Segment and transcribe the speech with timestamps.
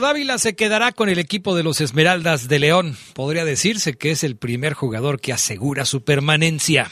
[0.00, 2.96] Dávila se quedará con el equipo de los Esmeraldas de León.
[3.14, 6.90] Podría decirse que es el primer jugador que asegura su permanencia.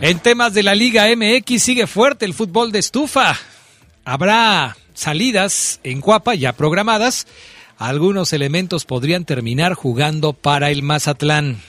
[0.00, 3.36] En temas de la Liga MX sigue fuerte el fútbol de estufa.
[4.04, 7.26] Habrá salidas en Cuapa ya programadas.
[7.76, 11.60] Algunos elementos podrían terminar jugando para el Mazatlán.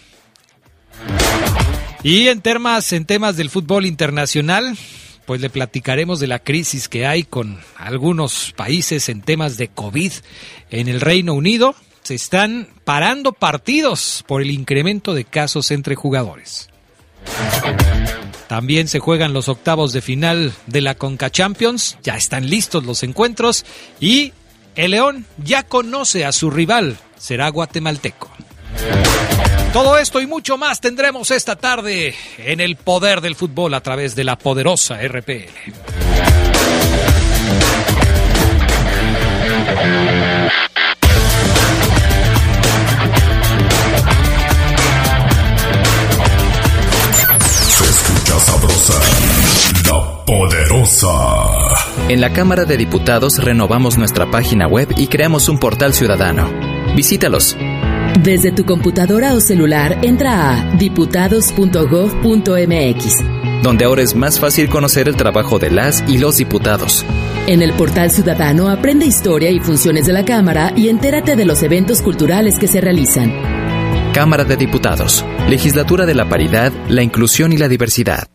[2.04, 4.77] Y en temas, en temas del fútbol internacional,
[5.30, 10.12] pues le platicaremos de la crisis que hay con algunos países en temas de COVID
[10.72, 11.76] en el Reino Unido.
[12.02, 16.71] Se están parando partidos por el incremento de casos entre jugadores.
[18.48, 23.04] También se juegan los octavos de final de la Conca Champions, ya están listos los
[23.04, 23.68] encuentros
[23.99, 24.34] y
[24.76, 28.32] el León ya conoce a su rival, será guatemalteco.
[29.74, 34.16] Todo esto y mucho más tendremos esta tarde en el poder del fútbol a través
[34.16, 35.46] de la poderosa RPL.
[47.68, 48.93] Se escucha sabrosa,
[49.86, 51.08] la poderosa.
[52.10, 56.52] En la Cámara de Diputados renovamos nuestra página web y creamos un portal ciudadano.
[56.96, 57.55] Visítalos.
[58.23, 65.16] Desde tu computadora o celular, entra a diputados.gov.mx, donde ahora es más fácil conocer el
[65.16, 67.06] trabajo de las y los diputados.
[67.47, 71.63] En el portal ciudadano aprende historia y funciones de la Cámara y entérate de los
[71.63, 73.31] eventos culturales que se realizan.
[74.13, 78.28] Cámara de Diputados, Legislatura de la Paridad, la Inclusión y la Diversidad.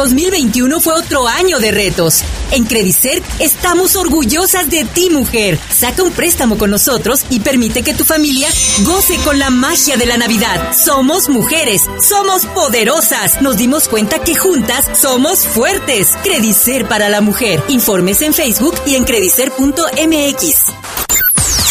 [0.00, 2.24] 2021 fue otro año de retos.
[2.52, 5.58] En Credicer estamos orgullosas de ti, mujer.
[5.70, 10.06] Saca un préstamo con nosotros y permite que tu familia goce con la magia de
[10.06, 10.72] la Navidad.
[10.74, 13.42] Somos mujeres, somos poderosas.
[13.42, 16.16] Nos dimos cuenta que juntas somos fuertes.
[16.22, 17.62] Credicer para la mujer.
[17.68, 20.40] Informes en Facebook y en credicer.mx.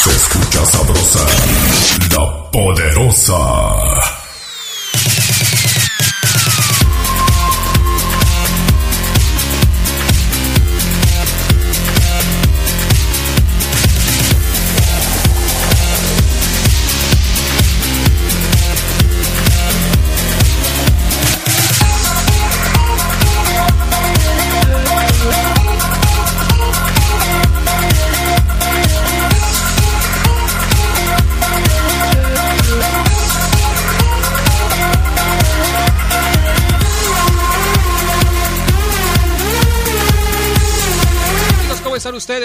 [0.03, 1.25] Se escucha sabrosa,
[2.11, 4.09] la poderosa.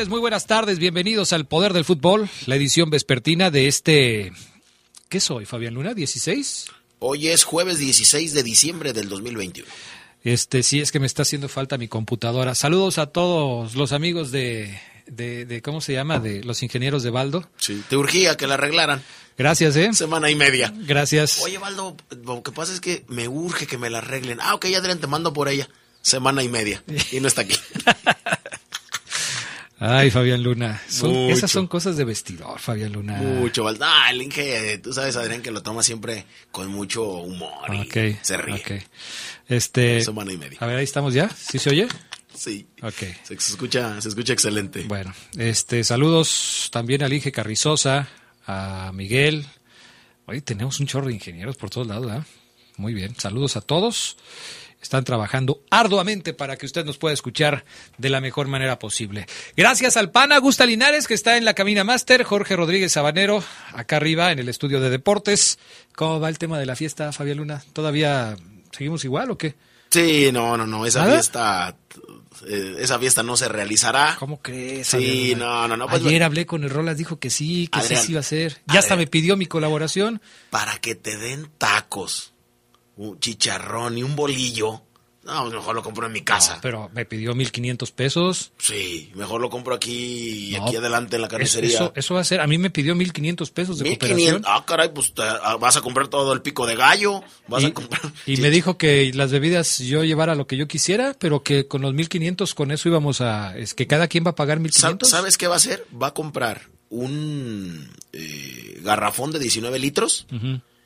[0.04, 0.08] Ustedes?
[0.10, 4.32] Muy buenas tardes, bienvenidos al Poder del Fútbol, la edición vespertina de este...
[5.08, 5.92] ¿Qué soy, Fabián Luna?
[5.92, 6.66] ¿16?
[6.98, 9.68] Hoy es jueves 16 de diciembre del 2021.
[10.22, 12.54] Este, sí, es que me está haciendo falta mi computadora.
[12.54, 16.18] Saludos a todos los amigos de, de, de- ¿cómo se llama?
[16.18, 17.48] De los ingenieros de Baldo.
[17.58, 17.82] Sí.
[17.88, 19.02] Te urgía que la arreglaran.
[19.36, 19.90] Gracias, ¿eh?
[19.92, 20.72] Semana y media.
[20.76, 21.40] Gracias.
[21.42, 24.38] Oye, Valdo, lo que pasa es que me urge que me la arreglen.
[24.40, 25.68] Ah, ok, Adrián, te mando por ella.
[26.02, 26.82] Semana y media.
[27.12, 27.56] Y no está aquí.
[29.86, 30.80] Ay, Fabián Luna.
[30.88, 33.14] Son- esas son cosas de vestidor, Fabián Luna.
[33.18, 33.66] Mucho.
[33.80, 37.74] Ah, el Inge, tú sabes, Adrián, que lo toma siempre con mucho humor.
[37.74, 38.18] y Ok.
[38.22, 38.54] Se ríe.
[38.54, 38.70] ok.
[39.48, 40.02] Este.
[40.02, 40.56] Semana y media.
[40.60, 41.28] A ver, ahí estamos ya.
[41.28, 41.86] ¿Sí se oye?
[42.34, 42.66] Sí.
[42.82, 42.94] Ok.
[43.24, 44.84] Se, escucha, se escucha excelente.
[44.84, 48.08] Bueno, este, saludos también al Inge Carrizosa,
[48.46, 49.46] a Miguel.
[50.26, 52.24] Oye, tenemos un chorro de ingenieros por todos lados, ¿verdad?
[52.78, 53.14] Muy bien.
[53.18, 54.16] Saludos a todos.
[54.84, 57.64] Están trabajando arduamente para que usted nos pueda escuchar
[57.96, 59.24] de la mejor manera posible.
[59.56, 63.42] Gracias al PAN Augusta Linares, que está en la cabina máster, Jorge Rodríguez Sabanero,
[63.72, 65.58] acá arriba en el estudio de deportes.
[65.96, 67.64] ¿Cómo va el tema de la fiesta, Fabián Luna?
[67.72, 68.36] ¿Todavía
[68.72, 69.54] seguimos igual o qué?
[69.88, 70.84] Sí, no, no, no.
[70.84, 71.14] Esa ¿Nada?
[71.14, 71.76] fiesta,
[72.46, 74.16] eh, esa fiesta no se realizará.
[74.18, 74.88] ¿Cómo crees?
[74.88, 78.00] Sí, no, no, no, pues, Ayer hablé con el Rolas, dijo que sí, que Adrián,
[78.02, 78.58] sí se iba a hacer.
[78.66, 78.98] Ya hasta Adrián.
[78.98, 80.20] me pidió mi colaboración.
[80.50, 82.33] para que te den tacos,
[82.96, 84.82] un chicharrón y un bolillo.
[85.24, 86.56] No, mejor lo compro en mi casa.
[86.56, 88.52] No, pero me pidió 1500 pesos.
[88.58, 91.70] Sí, mejor lo compro aquí y No, aquí adelante en la carnicería.
[91.74, 92.42] eso, eso va a ser.
[92.42, 94.08] A mí me pidió 1500 pesos de 1500.
[94.42, 94.42] cooperación.
[94.46, 97.22] Ah, caray, pues te- ah, vas a comprar todo el pico de gallo.
[97.48, 98.02] Vas Y, a comprar.
[98.26, 101.68] y Sí, me dijo que las bebidas yo llevara lo que yo quisiera, pero que
[101.68, 103.56] con los 1500 con eso íbamos a.
[103.56, 105.08] Es que cada quien va a pagar Sa- 1500.
[105.08, 105.86] ¿Sabes qué va a hacer?
[106.00, 110.26] Va a comprar un eh, garrafón de 19 litros.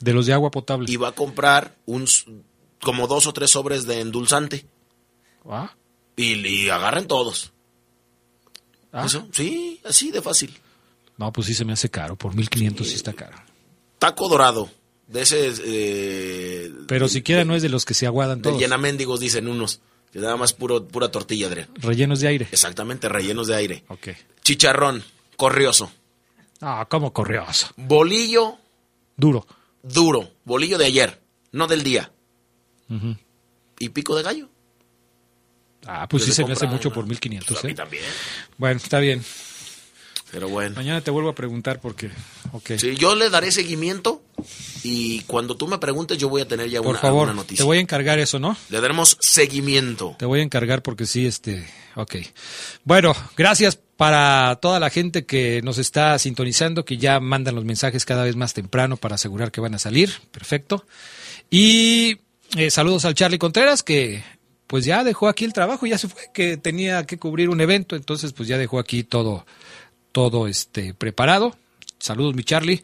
[0.00, 0.90] De los de agua potable.
[0.90, 2.06] y va a comprar un,
[2.80, 4.64] como dos o tres sobres de endulzante.
[5.48, 5.74] Ah,
[6.16, 7.52] Y, y agarren todos.
[8.92, 9.04] ah.
[9.06, 10.56] Eso, sí, así de fácil.
[11.16, 12.14] No, pues sí se me hace caro.
[12.16, 13.36] Por 1500 sí está caro.
[13.98, 14.70] Taco dorado.
[15.08, 15.52] De ese.
[15.64, 18.58] eh, Pero siquiera no es de los que se aguadan todos.
[18.60, 19.80] llenaméndigos, dicen unos.
[20.12, 21.68] Que nada más puro, pura tortilla, Adrián.
[21.74, 22.48] Rellenos de aire.
[22.52, 23.84] Exactamente, rellenos de aire.
[23.88, 24.08] Ok.
[24.42, 25.02] Chicharrón,
[25.36, 25.90] corrioso.
[26.60, 27.68] Ah, como corrioso.
[27.76, 28.56] Bolillo
[29.16, 29.46] Duro.
[29.82, 30.30] Duro.
[30.44, 31.20] Bolillo de ayer,
[31.52, 32.12] no del día.
[33.78, 34.48] Y pico de gallo.
[35.86, 37.48] Ah, pues sí se me hace mucho una- por 1500.
[37.48, 37.76] Pues a mí ¿eh?
[37.76, 38.04] también.
[38.56, 39.24] Bueno, está bien.
[40.30, 40.76] Pero bueno.
[40.76, 42.10] Mañana te vuelvo a preguntar porque.
[42.52, 42.72] Ok.
[42.76, 44.22] Sí, yo le daré seguimiento
[44.82, 47.62] y cuando tú me preguntes yo voy a tener ya Por una, favor, alguna noticia.
[47.62, 48.54] te voy a encargar eso, ¿no?
[48.68, 50.16] Le daremos seguimiento.
[50.18, 52.16] Te voy a encargar porque sí, este, ok.
[52.84, 58.04] Bueno, gracias para toda la gente que nos está sintonizando, que ya mandan los mensajes
[58.04, 60.12] cada vez más temprano para asegurar que van a salir.
[60.30, 60.86] Perfecto.
[61.50, 62.18] Y
[62.56, 64.22] eh, saludos al Charlie Contreras, que
[64.68, 67.96] pues ya dejó aquí el trabajo, ya se fue, que tenía que cubrir un evento,
[67.96, 69.44] entonces pues ya dejó aquí todo,
[70.12, 71.56] todo este preparado.
[71.98, 72.80] Saludos, mi Charlie.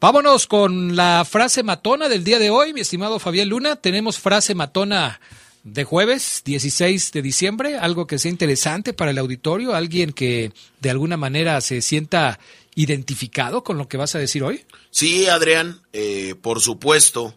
[0.00, 3.76] Vámonos con la frase matona del día de hoy, mi estimado Fabián Luna.
[3.76, 5.20] Tenemos frase matona
[5.68, 10.90] de jueves 16 de diciembre, algo que sea interesante para el auditorio, alguien que de
[10.90, 12.38] alguna manera se sienta
[12.76, 14.64] identificado con lo que vas a decir hoy.
[14.92, 17.34] Sí, Adrián, eh, por supuesto.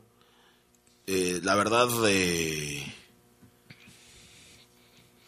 [1.07, 2.85] Eh, la verdad, eh,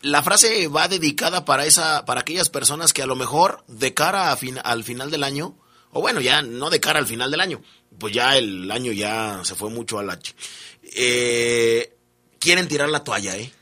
[0.04, 4.32] la frase va dedicada para esa, para aquellas personas que a lo mejor de cara
[4.32, 5.56] al final del año,
[5.92, 7.64] o bueno, ya no de cara al final del año,
[7.98, 10.20] pues ya el año ya se fue mucho a la...
[10.20, 10.36] ch-
[10.96, 11.96] eh,
[12.42, 13.54] quieren tirar la toalla, ¿eh?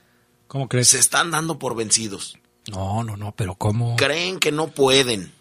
[0.48, 0.88] ¿Cómo crees?
[0.88, 2.38] Se están dando por vencidos.
[2.72, 3.96] No, no, no, pero ¿cómo?
[3.98, 5.32] creen que no pueden.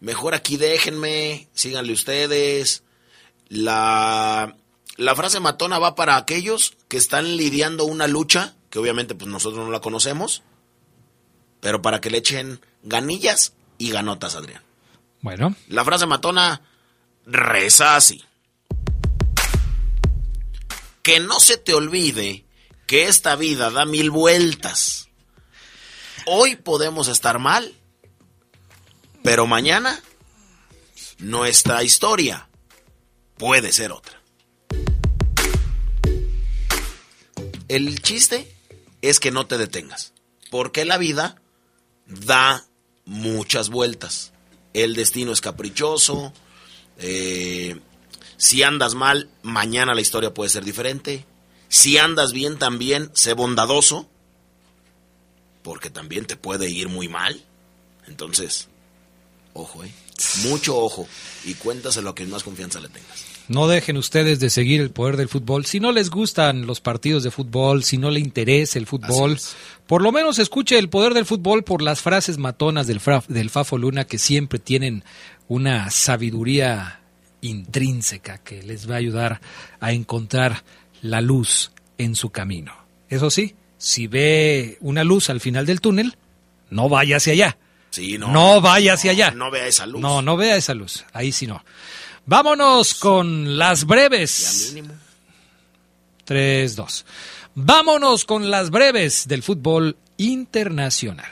[0.00, 2.82] Mejor aquí déjenme, síganle ustedes.
[3.48, 4.56] La,
[4.96, 9.64] la frase matona va para aquellos que están lidiando una lucha, que obviamente pues nosotros
[9.64, 10.42] no la conocemos,
[11.60, 14.62] pero para que le echen ganillas y ganotas, Adrián.
[15.20, 16.60] Bueno, La frase matona
[17.26, 18.22] reza así.
[21.02, 22.43] Que no se te olvide
[22.86, 25.08] que esta vida da mil vueltas.
[26.26, 27.74] Hoy podemos estar mal,
[29.22, 30.00] pero mañana
[31.18, 32.48] nuestra historia
[33.36, 34.20] puede ser otra.
[37.68, 38.54] El chiste
[39.02, 40.12] es que no te detengas,
[40.50, 41.40] porque la vida
[42.06, 42.64] da
[43.04, 44.32] muchas vueltas.
[44.72, 46.32] El destino es caprichoso.
[46.98, 47.80] eh,
[48.36, 51.24] si andas mal, mañana la historia puede ser diferente.
[51.74, 54.08] Si andas bien también, sé bondadoso,
[55.62, 57.42] porque también te puede ir muy mal.
[58.06, 58.68] Entonces,
[59.54, 59.90] ojo, eh.
[60.44, 61.08] Mucho ojo.
[61.44, 63.24] Y cuéntaselo a quien más confianza le tengas.
[63.48, 65.66] no dejen ustedes de seguir el poder del fútbol.
[65.66, 69.38] Si no les gustan los partidos de fútbol, si no le interesa el fútbol,
[69.88, 73.50] por lo menos escuche el poder del fútbol por las frases matonas del, fra- del
[73.50, 75.02] Fafo Luna que siempre tienen
[75.48, 77.00] una sabiduría
[77.40, 79.40] intrínseca que les va a ayudar
[79.80, 80.62] a encontrar
[81.04, 82.74] la luz en su camino.
[83.10, 86.16] Eso sí, si ve una luz al final del túnel,
[86.70, 87.58] no vaya hacia allá.
[87.90, 88.32] Sí, no.
[88.32, 89.30] No vaya hacia allá.
[89.32, 90.00] No vea esa luz.
[90.00, 91.04] No, no vea esa luz.
[91.12, 91.62] Ahí sí no.
[92.26, 94.72] Vámonos con las Ya breves.
[94.74, 94.94] mínimo.
[96.24, 97.06] 3, 2.
[97.54, 101.30] Vámonos con las breves del fútbol internacional.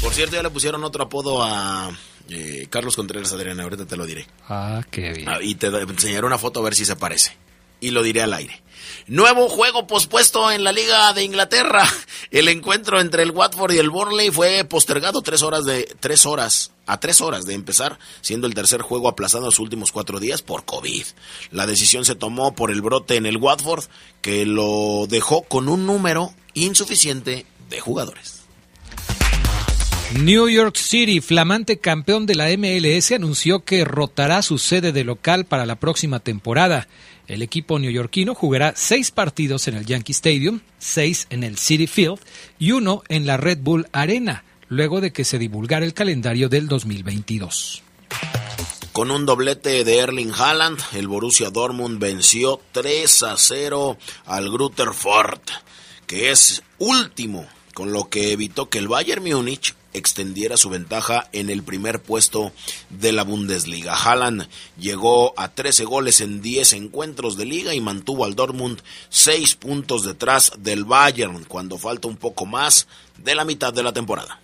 [0.00, 1.90] Por cierto, ya le pusieron otro apodo a
[2.28, 3.58] eh, Carlos Contreras Adrián.
[3.58, 4.26] Ahorita te lo diré.
[4.48, 5.28] Ah, qué bien.
[5.28, 7.36] Ah, y te enseñaré una foto a ver si se parece.
[7.80, 8.62] Y lo diré al aire.
[9.06, 11.88] Nuevo juego pospuesto en la Liga de Inglaterra.
[12.30, 16.72] El encuentro entre el Watford y el Burnley fue postergado tres horas de tres horas
[16.86, 20.42] a tres horas de empezar, siendo el tercer juego aplazado en los últimos cuatro días
[20.42, 21.04] por COVID.
[21.52, 23.84] La decisión se tomó por el brote en el Watford,
[24.20, 28.37] que lo dejó con un número insuficiente de jugadores.
[30.14, 35.44] New York City, flamante campeón de la MLS, anunció que rotará su sede de local
[35.44, 36.88] para la próxima temporada.
[37.26, 42.20] El equipo neoyorquino jugará seis partidos en el Yankee Stadium, seis en el City Field
[42.58, 46.68] y uno en la Red Bull Arena, luego de que se divulgara el calendario del
[46.68, 47.82] 2022.
[48.92, 55.42] Con un doblete de Erling Haaland, el Borussia Dortmund venció 3 a 0 al Grutterford,
[56.06, 61.50] que es último, con lo que evitó que el Bayern Múnich extendiera su ventaja en
[61.50, 62.52] el primer puesto
[62.90, 63.94] de la Bundesliga.
[63.94, 69.54] Haaland llegó a 13 goles en 10 encuentros de liga y mantuvo al Dortmund 6
[69.56, 74.40] puntos detrás del Bayern cuando falta un poco más de la mitad de la temporada.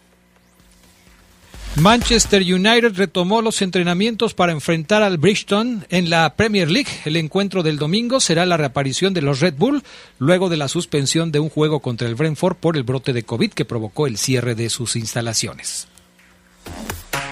[1.77, 6.91] Manchester United retomó los entrenamientos para enfrentar al Brixton en la Premier League.
[7.05, 9.83] El encuentro del domingo será la reaparición de los Red Bull
[10.21, 13.51] luego de la suspensión de un juego contra el Brentford por el brote de COVID
[13.51, 15.89] que provocó el cierre de sus instalaciones.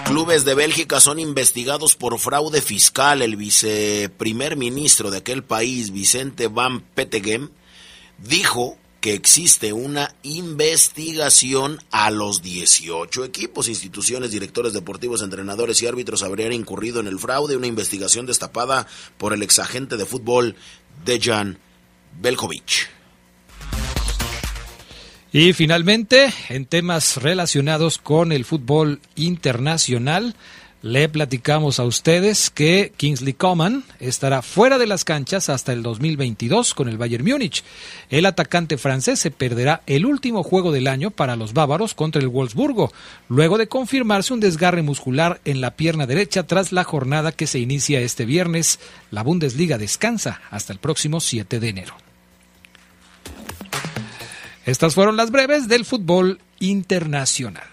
[0.03, 3.21] Clubes de Bélgica son investigados por fraude fiscal.
[3.21, 7.49] El viceprimer ministro de aquel país, Vicente Van Petegem,
[8.17, 16.23] dijo que existe una investigación a los 18 equipos, instituciones, directores deportivos, entrenadores y árbitros
[16.23, 20.55] habrían incurrido en el fraude, una investigación destapada por el exagente de fútbol
[21.03, 21.57] Dejan
[22.21, 22.87] Belkovic.
[25.33, 30.33] Y finalmente, en temas relacionados con el fútbol internacional,
[30.83, 36.73] le platicamos a ustedes que Kingsley Coman estará fuera de las canchas hasta el 2022
[36.73, 37.63] con el Bayern Múnich.
[38.09, 42.27] El atacante francés se perderá el último juego del año para los bávaros contra el
[42.27, 42.91] Wolfsburgo,
[43.29, 47.59] luego de confirmarse un desgarre muscular en la pierna derecha tras la jornada que se
[47.59, 48.77] inicia este viernes.
[49.09, 51.95] La Bundesliga descansa hasta el próximo 7 de enero.
[54.65, 57.72] Estas fueron las breves del fútbol internacional.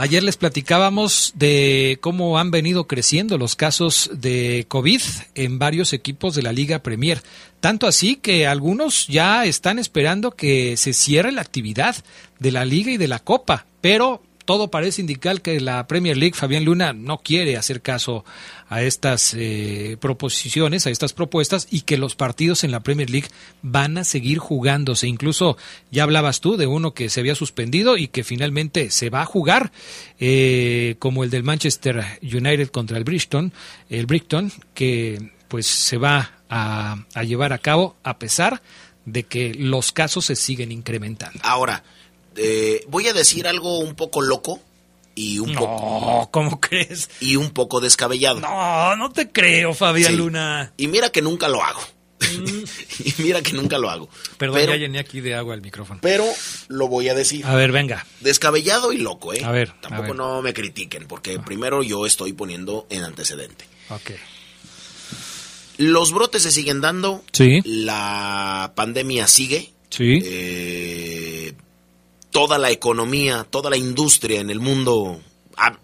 [0.00, 5.00] Ayer les platicábamos de cómo han venido creciendo los casos de COVID
[5.34, 7.20] en varios equipos de la Liga Premier.
[7.58, 11.96] Tanto así que algunos ya están esperando que se cierre la actividad
[12.38, 16.32] de la Liga y de la Copa, pero todo parece indicar que la Premier League,
[16.32, 18.24] Fabián Luna, no quiere hacer caso
[18.70, 23.28] a estas eh, proposiciones, a estas propuestas, y que los partidos en la Premier League
[23.60, 25.06] van a seguir jugándose.
[25.06, 25.58] Incluso
[25.90, 29.26] ya hablabas tú de uno que se había suspendido y que finalmente se va a
[29.26, 29.70] jugar,
[30.18, 33.52] eh, como el del Manchester United contra el Brixton,
[33.90, 38.62] el Brighton, que pues se va a, a llevar a cabo a pesar
[39.04, 41.38] de que los casos se siguen incrementando.
[41.42, 41.84] Ahora,
[42.38, 44.60] eh, voy a decir algo un poco loco
[45.14, 47.10] y un No, poco ¿cómo crees?
[47.20, 48.40] y un poco descabellado.
[48.40, 50.16] No, no te creo, Fabián Sí.
[50.16, 50.72] Luna.
[50.76, 51.80] Y mira que nunca lo hago.
[53.04, 54.06] y mira que nunca lo hago.
[54.06, 54.36] Mm.
[54.38, 56.00] Perdón, pero, ya llené aquí de agua el micrófono.
[56.02, 56.24] pero
[56.68, 57.44] lo voy a decir.
[57.46, 58.06] A ver, venga.
[58.20, 59.42] Descabellado y loco, ¿eh?
[59.44, 60.16] A ver, a Tampoco ver.
[60.16, 63.64] no me critiquen, porque primero yo estoy poniendo en antecedente.
[63.90, 64.10] Ok.
[65.78, 67.22] Los brotes se siguen dando.
[67.32, 67.60] Sí.
[67.64, 69.70] La pandemia sigue.
[69.90, 70.20] Sí.
[70.24, 71.52] Eh,
[72.38, 75.20] toda la economía, toda la industria en el mundo,
[75.56, 75.76] ah,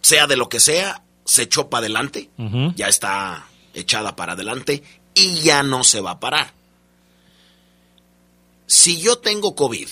[0.00, 2.30] sea de lo que sea, se echó para adelante.
[2.76, 6.52] Ya está echada para adelante y ya no se va a parar.
[8.68, 9.88] Si yo tengo COVID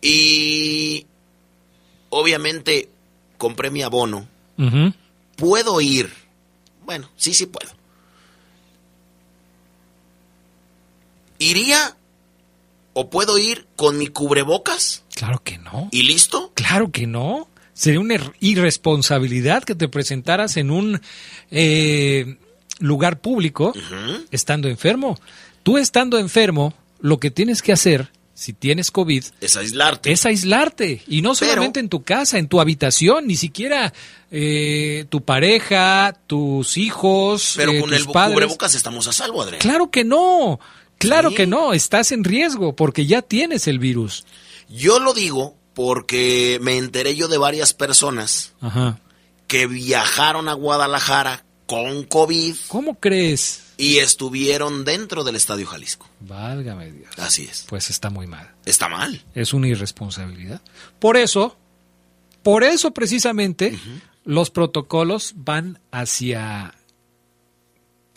[0.00, 1.06] y
[2.08, 2.88] obviamente
[3.36, 4.26] compré mi abono,
[5.36, 6.10] puedo ir.
[6.86, 7.72] Bueno, sí, sí puedo.
[11.38, 11.97] ¿Iría
[13.00, 15.88] o puedo ir con mi cubrebocas Claro que no.
[15.92, 16.52] y listo?
[16.54, 17.48] Claro que no.
[17.74, 21.00] Sería una ir- irresponsabilidad que te presentaras en un
[21.52, 22.36] eh,
[22.80, 23.72] lugar público
[24.30, 25.18] estando enfermo.
[25.62, 30.10] Tú estando enfermo, lo que tienes que hacer, si tienes COVID, Es aislarte.
[30.12, 31.02] es aislarte.
[31.06, 33.92] Y no Pero- solamente en tu casa, en tu habitación, ni siquiera
[34.30, 38.34] eh, tu pareja, tus hijos, Pero eh, con tus el padres.
[38.34, 39.60] cubrebocas estamos a salvo, Adrián.
[39.60, 40.58] Claro que no.
[40.98, 41.36] Claro Sí.
[41.36, 41.72] que no.
[41.72, 44.24] Estás en riesgo porque ya tienes el virus.
[44.68, 48.98] Yo lo digo porque me enteré yo de varias personas Ajá.
[49.46, 53.62] que viajaron a Guadalajara con COVID ¿Cómo crees?
[53.76, 56.08] y estuvieron dentro del Estadio Jalisco.
[56.20, 57.10] Válgame Dios.
[57.18, 57.64] Así es.
[57.68, 58.50] Pues está muy mal.
[58.64, 59.22] Está mal.
[59.34, 60.60] Es una irresponsabilidad.
[60.98, 61.56] Por eso,
[62.42, 63.78] por eso precisamente,
[64.24, 66.74] los protocolos van hacia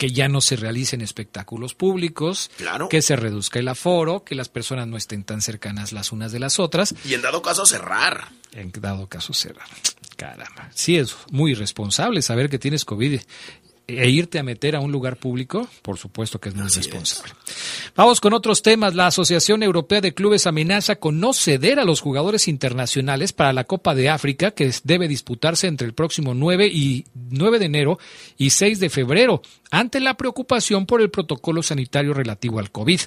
[0.02, 2.88] que ya no se realicen espectáculos públicos, Claro.
[2.88, 6.40] que se reduzca el aforo, que las personas no estén tan cercanas las unas de
[6.40, 8.26] las otras, Y en dado caso cerrar.
[8.50, 9.68] en dado caso cerrar.
[10.16, 13.20] Caramba, sí es muy irresponsable saber que tienes COVID
[13.86, 17.32] e irte a meter a un lugar público, por supuesto que es muy Así responsable.
[17.96, 18.94] Vamos con otros temas.
[18.94, 23.64] La Asociación Europea de Clubes amenaza con no ceder a los jugadores internacionales para la
[23.64, 27.98] Copa de África, que debe disputarse entre el próximo 9 y 9 de enero
[28.38, 33.00] y 6 de febrero, ante la preocupación por el protocolo sanitario relativo al COVID.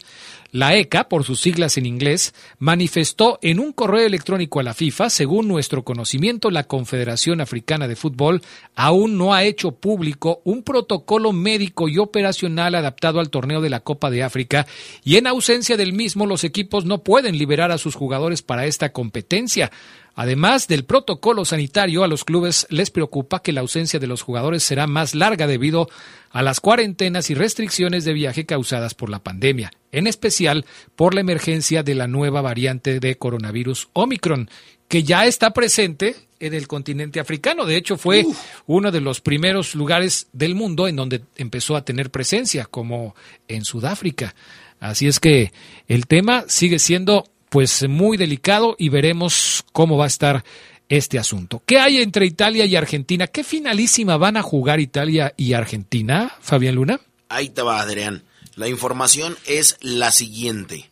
[0.55, 5.09] La ECA, por sus siglas en inglés, manifestó en un correo electrónico a la FIFA,
[5.09, 8.41] según nuestro conocimiento, la Confederación Africana de Fútbol
[8.73, 13.81] aún no ha hecho público un protocolo médico y operacional adaptado al torneo de la
[13.81, 14.65] Copa de África
[15.03, 18.93] y en ausencia del mismo los equipos no pueden liberar a sus jugadores para esta
[18.93, 19.73] competencia.
[20.15, 24.63] Además del protocolo sanitario, a los clubes les preocupa que la ausencia de los jugadores
[24.63, 25.89] será más larga debido
[26.31, 29.71] a las cuarentenas y restricciones de viaje causadas por la pandemia.
[29.91, 30.65] en especial
[30.97, 34.49] por la emergencia de la nueva variante de coronavirus Omicron,
[34.89, 37.65] que ya está presente en el continente africano.
[37.65, 38.25] De hecho, fue
[38.65, 43.15] uno de los primeros lugares del mundo en donde empezó a tener presencia, como
[43.47, 44.35] en Sudáfrica.
[44.81, 45.53] Así es que
[45.87, 50.43] el tema sigue siendo pues muy delicado y veremos cómo va a estar
[50.89, 51.63] este asunto.
[51.65, 53.27] ¿Qué hay entre Italia y Argentina?
[53.27, 56.99] ¿Qué finalísima van a jugar Italia y Argentina, Fabián Luna?
[57.29, 58.25] Ahí te va, Adrián.
[58.57, 60.89] La información es la siguiente.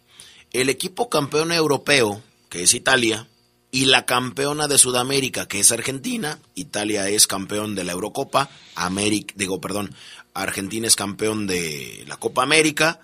[0.53, 3.27] El equipo campeón europeo, que es Italia,
[3.69, 9.33] y la campeona de Sudamérica, que es Argentina, Italia es campeón de la Eurocopa, América,
[9.35, 9.93] digo, perdón,
[10.33, 13.01] Argentina es campeón de la Copa América,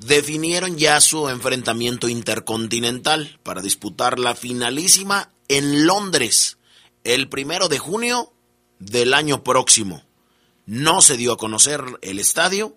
[0.00, 6.58] definieron ya su enfrentamiento intercontinental para disputar la finalísima en Londres
[7.04, 8.32] el primero de junio
[8.78, 10.02] del año próximo.
[10.64, 12.76] No se dio a conocer el estadio,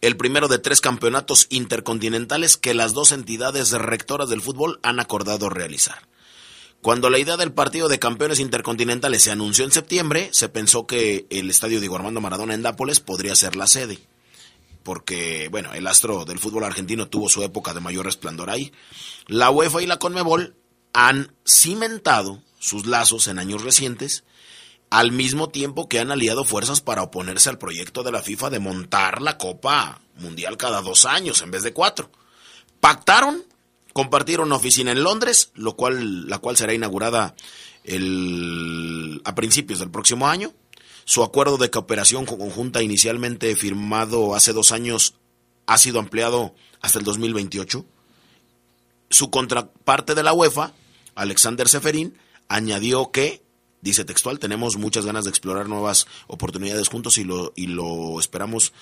[0.00, 5.48] el primero de tres campeonatos intercontinentales que las dos entidades rectoras del fútbol han acordado
[5.48, 6.08] realizar.
[6.82, 11.26] Cuando la idea del partido de campeones intercontinentales se anunció en septiembre, se pensó que
[11.30, 13.98] el estadio Diego Armando Maradona en Nápoles podría ser la sede,
[14.82, 18.72] porque, bueno, el astro del fútbol argentino tuvo su época de mayor resplandor ahí.
[19.26, 20.56] La UEFA y la Conmebol
[20.92, 24.24] han cimentado sus lazos en años recientes
[24.90, 28.58] al mismo tiempo que han aliado fuerzas para oponerse al proyecto de la FIFA de
[28.58, 32.10] montar la Copa Mundial cada dos años en vez de cuatro.
[32.80, 33.44] Pactaron
[33.92, 37.34] compartir una oficina en Londres, lo cual, la cual será inaugurada
[37.84, 40.52] el, a principios del próximo año.
[41.10, 45.16] Su acuerdo de cooperación conjunta inicialmente firmado hace dos años
[45.66, 47.84] ha sido ampliado hasta el 2028.
[49.10, 50.72] Su contraparte de la UEFA,
[51.16, 53.42] Alexander Seferin, añadió que
[53.80, 58.72] Dice textual, tenemos muchas ganas de explorar nuevas oportunidades juntos y lo, y lo esperamos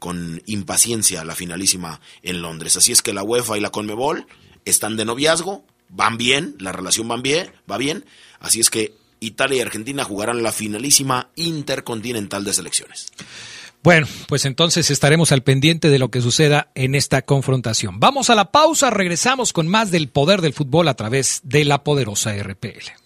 [0.00, 2.76] con impaciencia la finalísima en Londres.
[2.76, 4.26] Así es que la UEFA y la Conmebol
[4.64, 8.06] están de noviazgo, van bien, la relación bien, va bien.
[8.40, 13.12] Así es que Italia y Argentina jugarán la finalísima intercontinental de selecciones.
[13.82, 18.00] Bueno, pues entonces estaremos al pendiente de lo que suceda en esta confrontación.
[18.00, 21.84] Vamos a la pausa, regresamos con más del poder del fútbol a través de la
[21.84, 23.05] poderosa RPL.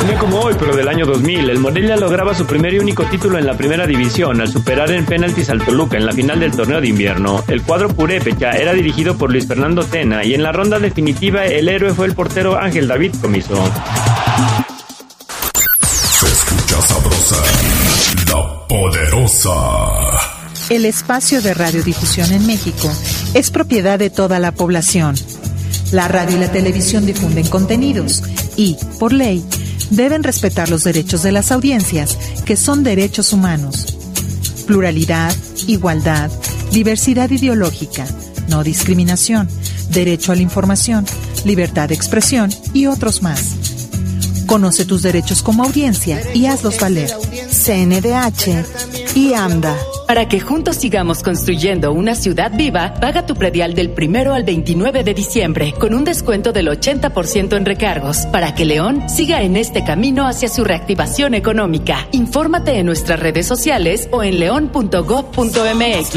[0.00, 3.04] Un día como hoy, pero del año 2000, el Morelia lograba su primer y único
[3.04, 6.52] título en la primera división al superar en penaltis al Toluca en la final del
[6.52, 7.42] torneo de invierno.
[7.48, 11.68] El cuadro purépecha era dirigido por Luis Fernando Tena y en la ronda definitiva el
[11.68, 13.54] héroe fue el portero Ángel David Comiso.
[15.90, 17.36] Se escucha sabrosa,
[18.32, 19.54] la poderosa.
[20.70, 22.88] El espacio de radiodifusión en México
[23.34, 25.16] es propiedad de toda la población.
[25.92, 28.22] La radio y la televisión difunden contenidos
[28.56, 29.42] y, por ley,
[29.90, 33.96] deben respetar los derechos de las audiencias, que son derechos humanos.
[34.66, 35.34] Pluralidad,
[35.66, 36.30] igualdad,
[36.72, 38.06] diversidad ideológica,
[38.48, 39.48] no discriminación,
[39.90, 41.06] derecho a la información,
[41.44, 43.56] libertad de expresión y otros más.
[44.46, 47.10] Conoce tus derechos como audiencia y hazlos valer.
[47.50, 48.64] CNDH
[49.14, 49.76] y AMDA.
[50.08, 55.04] Para que juntos sigamos construyendo una ciudad viva, paga tu predial del primero al 29
[55.04, 59.84] de diciembre con un descuento del 80% en recargos para que León siga en este
[59.84, 62.08] camino hacia su reactivación económica.
[62.12, 66.14] Infórmate en nuestras redes sociales o en león.gov.mx.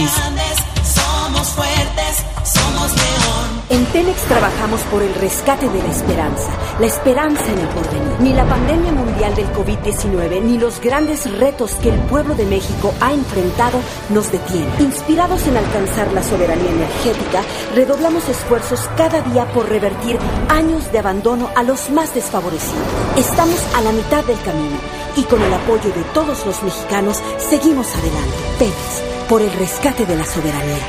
[3.92, 6.50] Tenex trabajamos por el rescate de la esperanza,
[6.80, 8.22] la esperanza en el porvenir.
[8.22, 12.94] Ni la pandemia mundial del COVID-19 ni los grandes retos que el pueblo de México
[13.02, 14.72] ha enfrentado nos detienen.
[14.80, 17.44] Inspirados en alcanzar la soberanía energética,
[17.76, 22.88] redoblamos esfuerzos cada día por revertir años de abandono a los más desfavorecidos.
[23.18, 24.78] Estamos a la mitad del camino
[25.18, 28.38] y con el apoyo de todos los mexicanos seguimos adelante.
[28.58, 30.80] Tenex, por el rescate de la soberanía.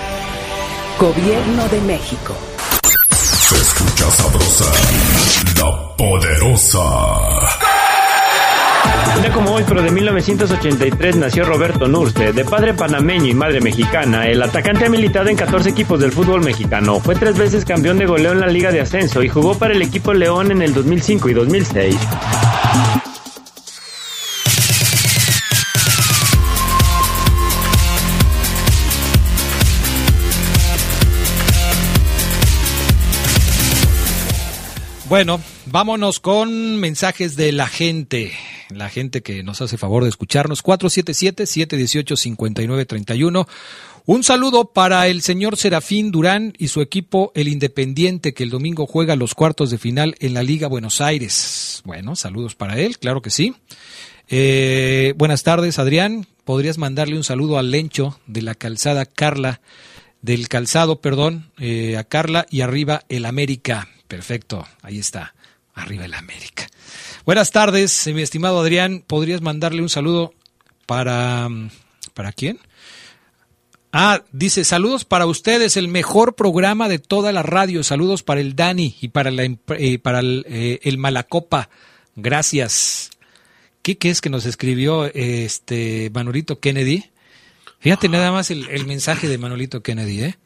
[1.00, 2.51] Gobierno de México.
[4.10, 4.64] Sabrosa,
[5.58, 6.80] la poderosa.
[9.20, 12.32] Día como hoy, pero de 1983, nació Roberto Nurce.
[12.32, 16.42] De padre panameño y madre mexicana, el atacante ha militado en 14 equipos del fútbol
[16.42, 16.98] mexicano.
[17.00, 19.82] Fue tres veces campeón de goleo en la Liga de Ascenso y jugó para el
[19.82, 21.96] equipo León en el 2005 y 2006.
[35.12, 38.33] Bueno, vámonos con mensajes de la gente,
[38.70, 40.64] la gente que nos hace favor de escucharnos.
[40.64, 43.46] 477-718-5931.
[44.07, 48.87] Un saludo para el señor Serafín Durán y su equipo, el Independiente, que el domingo
[48.87, 51.83] juega los cuartos de final en la Liga Buenos Aires.
[51.85, 53.55] Bueno, saludos para él, claro que sí.
[54.31, 56.27] Eh, buenas tardes, Adrián.
[56.44, 59.61] podrías mandarle un saludo a Lencho de la calzada Carla,
[60.22, 63.90] del calzado, perdón, eh, a Carla y arriba el América.
[64.12, 65.35] Perfecto, ahí está,
[65.72, 66.68] arriba el América.
[67.25, 70.35] Buenas tardes, mi estimado Adrián, ¿podrías mandarle un saludo
[70.85, 71.48] para...
[72.12, 72.59] ¿Para quién?
[73.90, 77.83] Ah, dice, saludos para ustedes, el mejor programa de toda la radio.
[77.83, 81.70] Saludos para el Dani y para, la, eh, para el, eh, el, Malacopa.
[82.14, 83.09] Gracias.
[83.81, 87.05] ¿Qué, ¿Qué, es que nos escribió este Manolito Kennedy?
[87.79, 90.22] Fíjate nada más el, el mensaje de Manolito Kennedy.
[90.22, 90.38] ¿eh?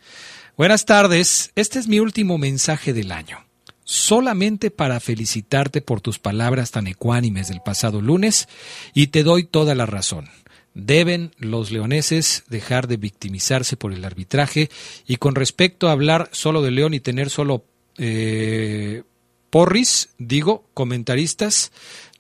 [0.57, 3.46] Buenas tardes, este es mi último mensaje del año.
[3.89, 8.49] Solamente para felicitarte por tus palabras tan ecuánimes del pasado lunes
[8.95, 10.29] y te doy toda la razón.
[10.75, 14.71] Deben los leoneses dejar de victimizarse por el arbitraje
[15.07, 17.65] y con respecto a hablar solo de León y tener solo
[17.97, 19.05] eh,
[19.51, 21.71] porris, digo, comentaristas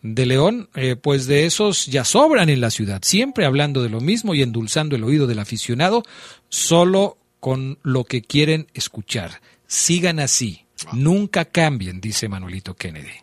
[0.02, 4.00] de León, eh, pues de esos ya sobran en la ciudad, siempre hablando de lo
[4.00, 6.04] mismo y endulzando el oído del aficionado,
[6.48, 9.40] solo con lo que quieren escuchar.
[9.66, 13.14] Sigan así, nunca cambien, dice Manolito Kennedy.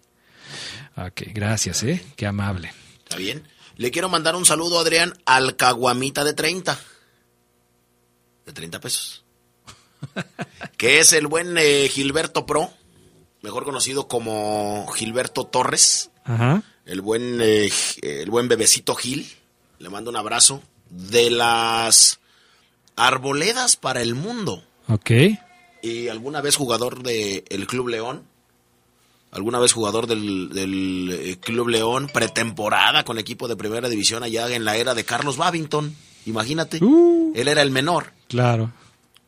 [0.96, 2.04] Ok, gracias, ¿eh?
[2.16, 2.72] Qué amable.
[3.00, 3.48] ¿Está bien?
[3.76, 6.80] Le quiero mandar un saludo, Adrián, al caguamita de 30.
[8.46, 9.24] De 30 pesos.
[10.78, 12.72] que es el buen eh, Gilberto Pro,
[13.42, 16.12] mejor conocido como Gilberto Torres.
[16.24, 16.64] Ajá.
[16.86, 19.28] El buen, eh, el buen bebecito Gil.
[19.80, 20.62] Le mando un abrazo.
[20.90, 22.20] De las
[22.96, 24.64] arboledas para el mundo.
[24.88, 25.12] Ok.
[25.84, 28.24] Y alguna vez jugador del el Club León
[29.34, 34.48] alguna vez jugador del, del, eh, Club León, pretemporada con equipo de primera división allá
[34.56, 35.96] en la era de Carlos Babington.
[36.26, 38.14] Imagínate, uh, él era el menor.
[38.30, 38.72] Claro.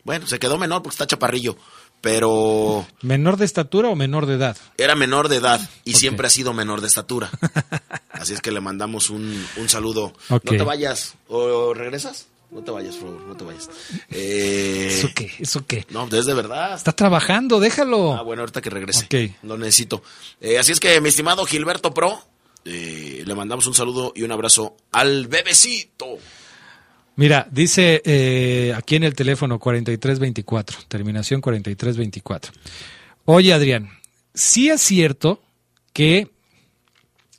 [0.04, 1.58] Bueno, se quedó menor porque está chaparrillo,
[2.00, 2.86] pero...
[3.02, 4.56] ¿Menor de estatura o menor de edad?
[4.78, 6.00] Era menor de edad y okay.
[6.00, 7.32] siempre ha sido menor de estatura.
[8.12, 10.14] Así es que le mandamos un, un saludo.
[10.30, 10.52] Okay.
[10.52, 12.28] No te vayas, ¿o regresas?
[12.56, 13.70] No te vayas, por favor, no te vayas.
[14.10, 15.30] Eh, ¿Eso qué?
[15.40, 15.86] ¿Eso qué?
[15.90, 16.74] No, es de verdad.
[16.74, 18.14] Está trabajando, déjalo.
[18.14, 19.06] Ah, bueno, ahorita que regrese.
[19.06, 19.44] Ok.
[19.44, 20.02] Lo necesito.
[20.40, 22.18] Eh, así es que, mi estimado Gilberto Pro,
[22.64, 26.18] eh, le mandamos un saludo y un abrazo al bebecito.
[27.18, 32.54] Mira, dice aquí en el teléfono 4324, terminación 4324.
[33.26, 33.90] Oye, Adrián,
[34.34, 35.42] sí es cierto
[35.92, 36.32] que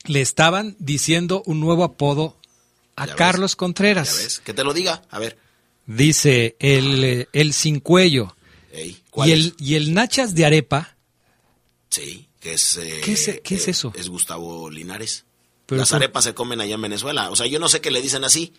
[0.05, 2.36] le estaban diciendo un nuevo apodo
[2.96, 4.16] a Carlos ves, Contreras.
[4.16, 5.02] Ya ves, que te lo diga.
[5.11, 5.38] A ver.
[5.87, 8.37] Dice el, eh, el sin cuello
[8.72, 9.38] Ey, ¿cuál y es?
[9.38, 10.96] el, y el nachas de arepa.
[11.90, 12.76] Sí, que es...
[12.78, 13.92] eh, ¿Qué es- qué es eh, eso?
[13.96, 15.24] Es Gustavo Linares.
[15.66, 17.30] Pero Las arepas se comen allá en Venezuela.
[17.30, 18.52] O sea, yo no sé qué le dicen así,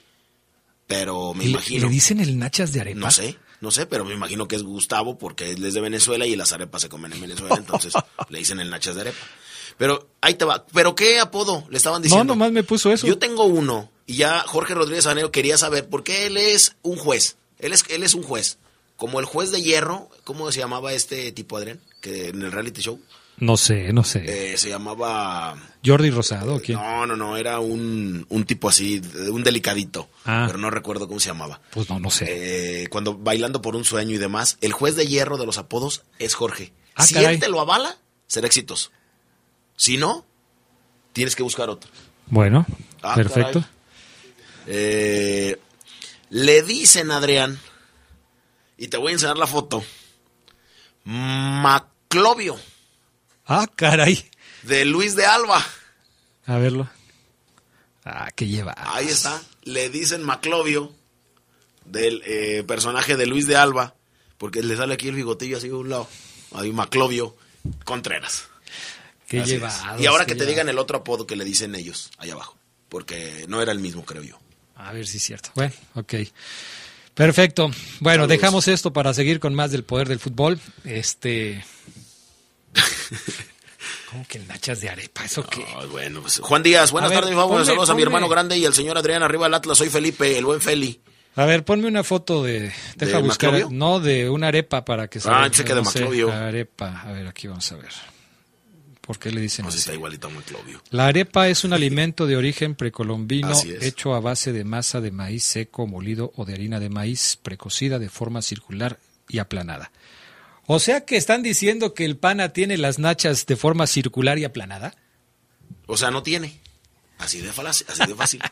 [0.87, 1.85] pero me ¿Le, imagino.
[1.87, 2.99] le dicen el nachas de arepa?
[2.99, 6.25] No sé, no sé, pero me imagino que es Gustavo porque él es de Venezuela
[6.25, 7.93] y las arepas se comen en Venezuela, entonces
[8.29, 9.17] le dicen el nachas de arepa.
[9.77, 10.65] Pero ahí te va.
[10.67, 12.33] ¿Pero qué apodo le estaban No, diciendo?
[12.33, 13.05] nomás me puso eso.
[13.07, 16.97] Yo tengo uno y ya Jorge Rodríguez Anero quería saber por qué él es un
[16.97, 17.37] juez.
[17.59, 18.57] Él es, él es un juez.
[18.95, 21.79] Como el juez de hierro, ¿cómo se llamaba este tipo, Adrián?
[22.01, 22.99] Que en el reality show
[23.37, 24.23] No sé, no sé.
[24.53, 25.55] eh, se llamaba...
[25.85, 26.79] Jordi Rosado, ¿o ¿quién?
[26.79, 28.99] No, no, no, era un, un tipo así,
[29.31, 30.45] un delicadito, Ah.
[30.47, 31.61] pero no recuerdo cómo se llamaba.
[31.71, 32.83] Pues no, no sé.
[32.83, 36.03] Eh, cuando bailando por un sueño y demás, el juez de hierro de los apodos
[36.17, 36.73] es Jorge.
[36.95, 37.35] Ah, si caray.
[37.35, 38.89] él te lo avala, será exitoso.
[39.75, 40.25] Si no,
[41.13, 41.89] tienes que buscar otro.
[42.27, 42.65] Bueno,
[43.03, 43.59] Ah, perfecto.
[43.61, 43.76] caray.
[44.67, 45.57] Eh,
[46.29, 47.59] le dicen, Adrián,
[48.77, 49.83] y te voy a enseñar la foto,
[51.05, 52.57] Maclovio,
[53.45, 54.29] Ah, caray.
[54.63, 55.65] de Luis de Alba.
[56.45, 56.89] A verlo.
[58.03, 58.73] Ah, que lleva.
[58.77, 59.41] Ahí está.
[59.63, 60.93] Le dicen Maclovio
[61.85, 63.95] del eh, personaje de Luis de Alba,
[64.37, 66.07] porque le sale aquí el bigotillo así de un lado.
[66.53, 67.35] Ahí Maclovio
[67.85, 68.47] Contreras.
[69.29, 69.45] Es.
[69.47, 69.71] lleva.
[69.99, 72.57] Y ahora que te digan el otro apodo que le dicen ellos, allá abajo,
[72.89, 74.39] porque no era el mismo, creo yo.
[74.77, 75.49] A ver si es cierto.
[75.55, 76.13] Bueno, ok.
[77.13, 77.71] Perfecto.
[77.99, 78.29] Bueno, Saludos.
[78.29, 80.59] dejamos esto para seguir con más del poder del fútbol.
[80.85, 81.65] Este.
[84.11, 85.25] ¿Cómo que el nachas de arepa?
[85.25, 85.65] ¿Eso qué?
[85.91, 87.59] Bueno, pues, Juan Díaz, buenas tardes, mi favor.
[87.61, 89.77] ponle- Saludos a mi hermano grande y al señor Adrián arriba del Atlas.
[89.77, 91.01] Soy Felipe, el buen Feli.
[91.35, 92.71] A ver, ponme una foto de.
[92.95, 93.51] Deja ¿De buscar.
[93.51, 93.77] Maclovio?
[93.77, 96.31] No, de una arepa para que se Ah, que de no sé, Maclovio.
[96.31, 97.01] Arepa.
[97.01, 97.91] A ver, aquí vamos a ver.
[99.07, 99.77] ¿Por qué le dicen si así?
[99.79, 100.83] está igualito a Maclovio.
[100.89, 105.45] La arepa es un alimento de origen precolombino hecho a base de masa de maíz
[105.45, 109.93] seco, molido o de harina de maíz precocida de forma circular y aplanada.
[110.65, 114.43] O sea que están diciendo que el pana tiene las nachas de forma circular y
[114.43, 114.93] aplanada.
[115.85, 116.59] O sea, no tiene.
[117.17, 117.87] Así de fácil.
[117.89, 118.41] Así de fácil.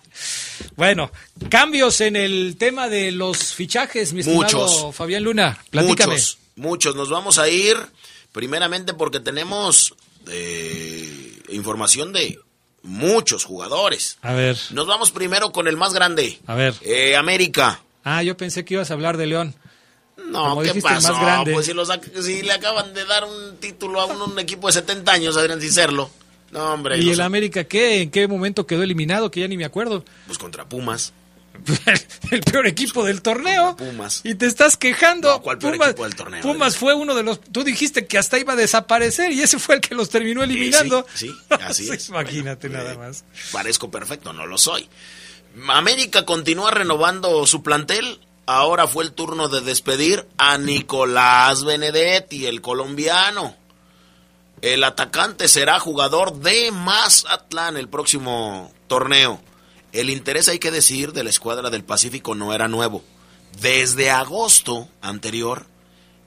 [0.78, 1.12] Bueno,
[1.50, 4.96] cambios en el tema de los fichajes, mi estimado Muchos.
[4.96, 5.60] Fabián Luna.
[5.70, 6.14] Platícame.
[6.14, 6.96] Muchos, muchos.
[6.96, 7.78] Nos vamos a ir
[8.32, 9.94] primeramente porque tenemos
[10.32, 12.40] eh, información de
[12.84, 14.18] muchos jugadores.
[14.22, 16.40] A ver, Nos vamos primero con el más grande.
[16.48, 16.74] a ver.
[16.82, 17.82] Eh, América.
[18.04, 19.56] Ah, yo pensé que ibas a hablar de León.
[20.30, 21.14] No, Como ¿qué dijiste, pasó?
[21.14, 21.54] más grande.
[21.54, 24.68] Pues si, los ac- si le acaban de dar un título a un, un equipo
[24.68, 26.10] de 70 años, Adrián Cicerlo.
[26.52, 26.98] No, hombre.
[27.00, 27.24] ¿Y no el sé.
[27.24, 28.02] América qué?
[28.02, 29.30] ¿En qué momento quedó eliminado?
[29.32, 30.06] Que ya ni me acuerdo.
[30.28, 31.12] Pues contra Pumas.
[32.32, 33.76] el peor equipo del torneo.
[33.76, 34.22] Pumas.
[34.24, 35.30] Y te estás quejando.
[35.30, 36.42] No, ¿cuál peor Pumas, equipo del torneo?
[36.42, 37.40] Pumas fue uno de los.
[37.40, 41.06] Tú dijiste que hasta iba a desaparecer y ese fue el que los terminó eliminando.
[41.14, 42.10] Sí, sí, así es.
[42.10, 43.24] Imagínate Bueno, nada eh, más.
[43.52, 44.90] Parezco perfecto, no lo soy.
[45.68, 48.20] América continúa renovando su plantel.
[48.48, 53.56] Ahora fue el turno de despedir a Nicolás Benedetti, el colombiano.
[54.62, 59.42] El atacante será jugador de Mazatlán el próximo torneo.
[59.96, 63.02] El interés, hay que decir, de la escuadra del Pacífico no era nuevo.
[63.62, 65.68] Desde agosto anterior,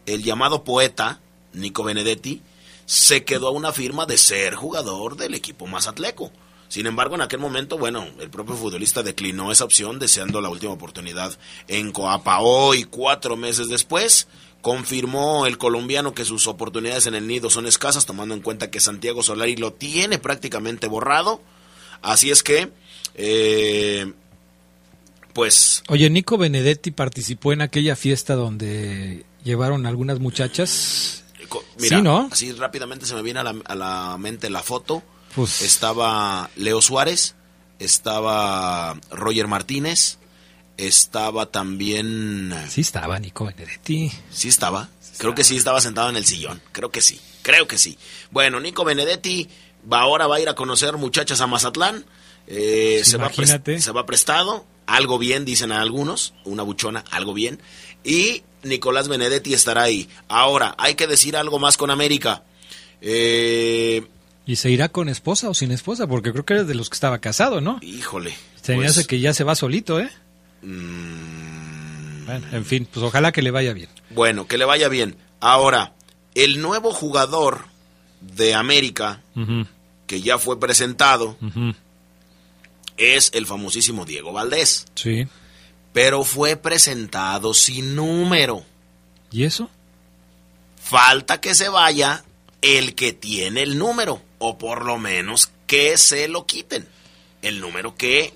[0.07, 1.20] el llamado poeta,
[1.52, 2.40] Nico Benedetti,
[2.87, 6.33] se quedó a una firma de ser jugador del equipo mazatleco.
[6.68, 10.72] Sin embargo, en aquel momento, bueno, el propio futbolista declinó esa opción deseando la última
[10.72, 12.40] oportunidad en Coapa.
[12.40, 14.28] Hoy, cuatro meses después,
[14.62, 18.81] confirmó el colombiano que sus oportunidades en el nido son escasas, tomando en cuenta que
[18.81, 21.42] Santiago Solari lo tiene prácticamente borrado.
[22.00, 22.70] Así es que,
[23.18, 24.12] eh,
[25.35, 31.24] pues, Oye, Nico Benedetti participó en aquella fiesta donde llevaron algunas muchachas.
[31.78, 32.28] mira, Sí, ¿no?
[32.33, 35.02] así rápidamente se me viene a la, a la mente la foto.
[35.35, 37.35] Pues- Estaba Leo Suárez,
[37.78, 40.18] estaba Roger Martínez,
[40.76, 42.54] estaba también...
[42.68, 44.11] Sí estaba Nico Benedetti.
[44.31, 44.88] Sí estaba.
[45.18, 46.61] Creo que sí estaba sentado en el sillón.
[46.72, 47.20] Creo que sí.
[47.42, 47.98] Creo que sí.
[48.31, 49.48] Bueno, Nico Benedetti
[49.90, 52.04] va ahora va a ir a conocer muchachas a Mazatlán.
[52.50, 54.64] Eh, Sí, se, va se prestado.
[54.87, 56.34] Algo bien, dicen a algunos.
[56.44, 57.61] Una buchona, algo bien.
[58.04, 60.08] Y Nicolás Benedetti estará ahí.
[60.28, 62.42] Ahora, hay que decir algo más con América.
[63.00, 64.06] Eh,
[64.46, 66.06] ¿Y se irá con esposa o sin esposa?
[66.06, 67.78] Porque creo que eres de los que estaba casado, ¿no?
[67.82, 68.34] híjole.
[68.62, 70.08] Se me pues, hace que ya se va solito, ¿eh?
[70.62, 73.90] mm, Bueno, en fin, pues ojalá que le vaya bien.
[74.11, 75.16] Bueno, que le vaya bien.
[75.40, 75.92] Ahora,
[76.34, 77.66] el nuevo jugador
[78.20, 79.20] de América,
[80.06, 81.37] que ya fue presentado.
[82.98, 84.87] Es el famosísimo Diego Valdés.
[84.94, 85.26] Sí.
[85.92, 88.64] Pero fue presentado sin número.
[89.30, 89.70] ¿Y eso?
[90.76, 92.24] Falta que se vaya
[92.61, 94.22] el que tiene el número.
[94.38, 96.87] O por lo menos que se lo quiten.
[97.42, 98.32] El número que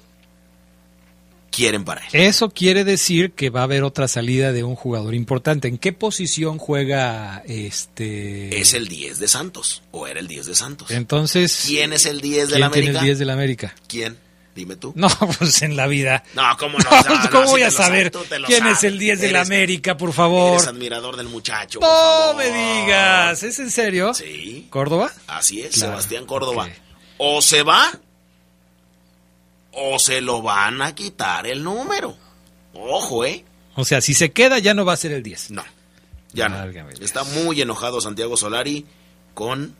[1.51, 2.09] quieren para él.
[2.13, 5.69] Eso quiere decir que va a haber otra salida de un jugador importante.
[5.69, 8.59] ¿En qué posición juega este?
[8.61, 9.83] Es el 10 de Santos.
[9.93, 10.91] O era el 10 de Santos.
[10.91, 11.65] Entonces.
[11.67, 13.01] ¿Quién es el 10 de ¿quién la tiene América?
[13.01, 13.75] el 10 de la América?
[13.87, 14.19] ¿Quién?
[14.55, 14.93] Dime tú.
[14.97, 16.23] No, pues en la vida.
[16.35, 16.85] No, ¿cómo no?
[17.25, 18.13] No, ¿Cómo voy a sabes, saber
[18.47, 18.79] quién sabes.
[18.79, 20.53] es el 10 de la Eres- América, por favor?
[20.55, 21.81] Eres admirador del muchacho.
[21.81, 22.37] por No favor.
[22.37, 22.45] me
[22.83, 24.13] digas, ¿es en serio?
[24.15, 24.67] Sí.
[24.71, 25.11] ¿Córdoba?
[25.27, 26.69] Así es, Claro, Sebastián Córdoba.
[27.19, 27.91] O se va
[29.73, 32.17] o se lo van a quitar el número.
[32.75, 33.45] Ojo, ¿eh?
[33.75, 35.53] O sea, si se queda ya no va a ser el 10.
[35.53, 35.65] No,
[36.33, 36.99] ya Válgame no.
[36.99, 37.01] Dios.
[37.01, 38.85] Está muy enojado Santiago Solari
[39.35, 39.75] con,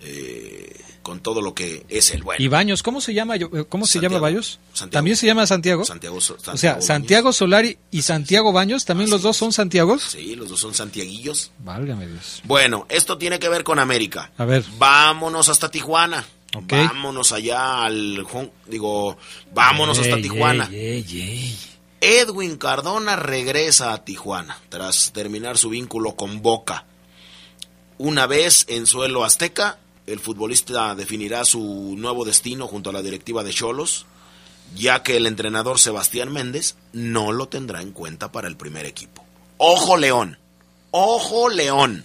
[0.00, 2.42] eh, con todo lo que es el bueno.
[2.42, 2.82] ¿Y Baños?
[2.82, 3.36] ¿Cómo se llama?
[3.36, 4.58] eh, ¿Cómo se llama Baños?
[4.72, 4.90] Santiago.
[4.92, 5.84] ¿También se llama Santiago?
[5.84, 10.02] Santiago, o sea, Santiago Santiago Solari y Santiago Baños, ¿también los dos son Santiagos?
[10.02, 11.50] Sí, los dos son santiaguillos.
[11.58, 12.40] Válgame Dios.
[12.44, 14.32] Bueno, esto tiene que ver con América.
[14.38, 14.64] A ver.
[14.78, 16.24] Vámonos hasta Tijuana.
[16.68, 18.26] Vámonos allá al...
[18.66, 19.16] Digo,
[19.54, 20.68] vámonos hasta Tijuana.
[22.00, 26.84] Edwin Cardona regresa a Tijuana tras terminar su vínculo con Boca.
[27.98, 33.44] Una vez en suelo azteca, el futbolista definirá su nuevo destino junto a la directiva
[33.44, 34.06] de Cholos,
[34.74, 39.24] ya que el entrenador Sebastián Méndez no lo tendrá en cuenta para el primer equipo.
[39.58, 40.38] Ojo León,
[40.90, 42.04] ojo León.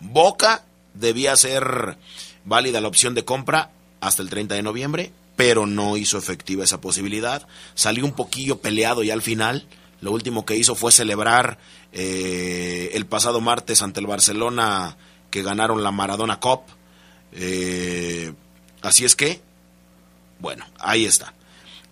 [0.00, 1.96] Boca debía ser
[2.44, 6.80] válida la opción de compra hasta el 30 de noviembre, pero no hizo efectiva esa
[6.80, 7.46] posibilidad.
[7.74, 9.66] Salió un poquillo peleado y al final
[10.00, 11.58] lo último que hizo fue celebrar
[11.92, 14.96] eh, el pasado martes ante el Barcelona
[15.34, 16.60] que ganaron la Maradona Cup.
[17.32, 18.32] Eh,
[18.82, 19.40] así es que,
[20.38, 21.34] bueno, ahí está.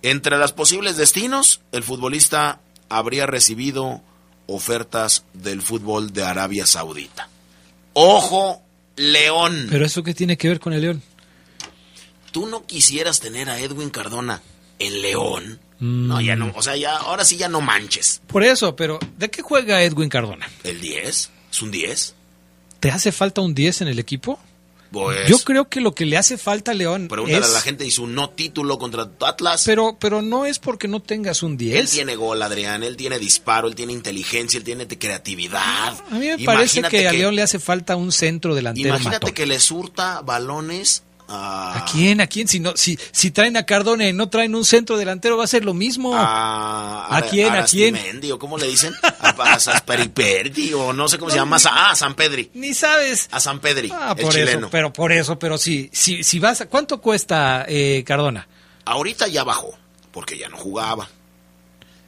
[0.01, 4.01] Entre los posibles destinos, el futbolista habría recibido
[4.47, 7.29] ofertas del fútbol de Arabia Saudita.
[7.95, 8.63] Ojo,
[8.95, 9.67] León.
[9.69, 11.03] ¿Pero eso qué tiene que ver con el León?
[12.31, 14.41] ¿Tú no quisieras tener a Edwin Cardona
[14.79, 15.59] en León?
[15.81, 16.07] Mm.
[16.07, 18.23] No, ya no, o sea, ya, ahora sí ya no manches.
[18.29, 20.49] Por eso, pero ¿de qué juega Edwin Cardona?
[20.63, 21.31] ¿El 10?
[21.51, 22.15] ¿Es un 10?
[22.83, 24.41] ¿Te hace falta un 10 en el equipo?
[24.91, 27.51] Pues, Yo creo que lo que le hace falta a León pregúntale es...
[27.51, 29.63] a la gente y su no título contra Atlas.
[29.65, 31.77] Pero, pero no es porque no tengas un 10.
[31.77, 35.95] Él tiene gol, Adrián, él tiene disparo, él tiene inteligencia, él tiene creatividad.
[36.11, 39.33] A mí me parece que, a León le hace falta un centro delantero Imagínate matón.
[39.33, 42.21] que le surta balones a, ¿A quién?
[42.21, 42.47] ¿A quién?
[42.49, 45.47] Si, no, si, si traen a Cardona y no traen un centro delantero, va a
[45.49, 46.15] ser lo mismo.
[46.17, 47.55] a, ¿A quién?
[47.55, 47.95] ¿A quién?
[47.97, 48.93] Arastimendi, o cómo le dicen?
[49.21, 51.57] A, a Sasperiperdi, o no sé cómo se llama.
[51.67, 52.51] Ah, a San Pedri.
[52.55, 53.29] Ni sabes.
[53.33, 54.59] A San Pedri, Ah, el por chileno.
[54.61, 58.47] eso, pero por eso, pero si, si, si vas a, ¿cuánto cuesta eh, Cardona?
[58.85, 59.77] Ahorita ya bajó,
[60.11, 61.09] porque ya no jugaba.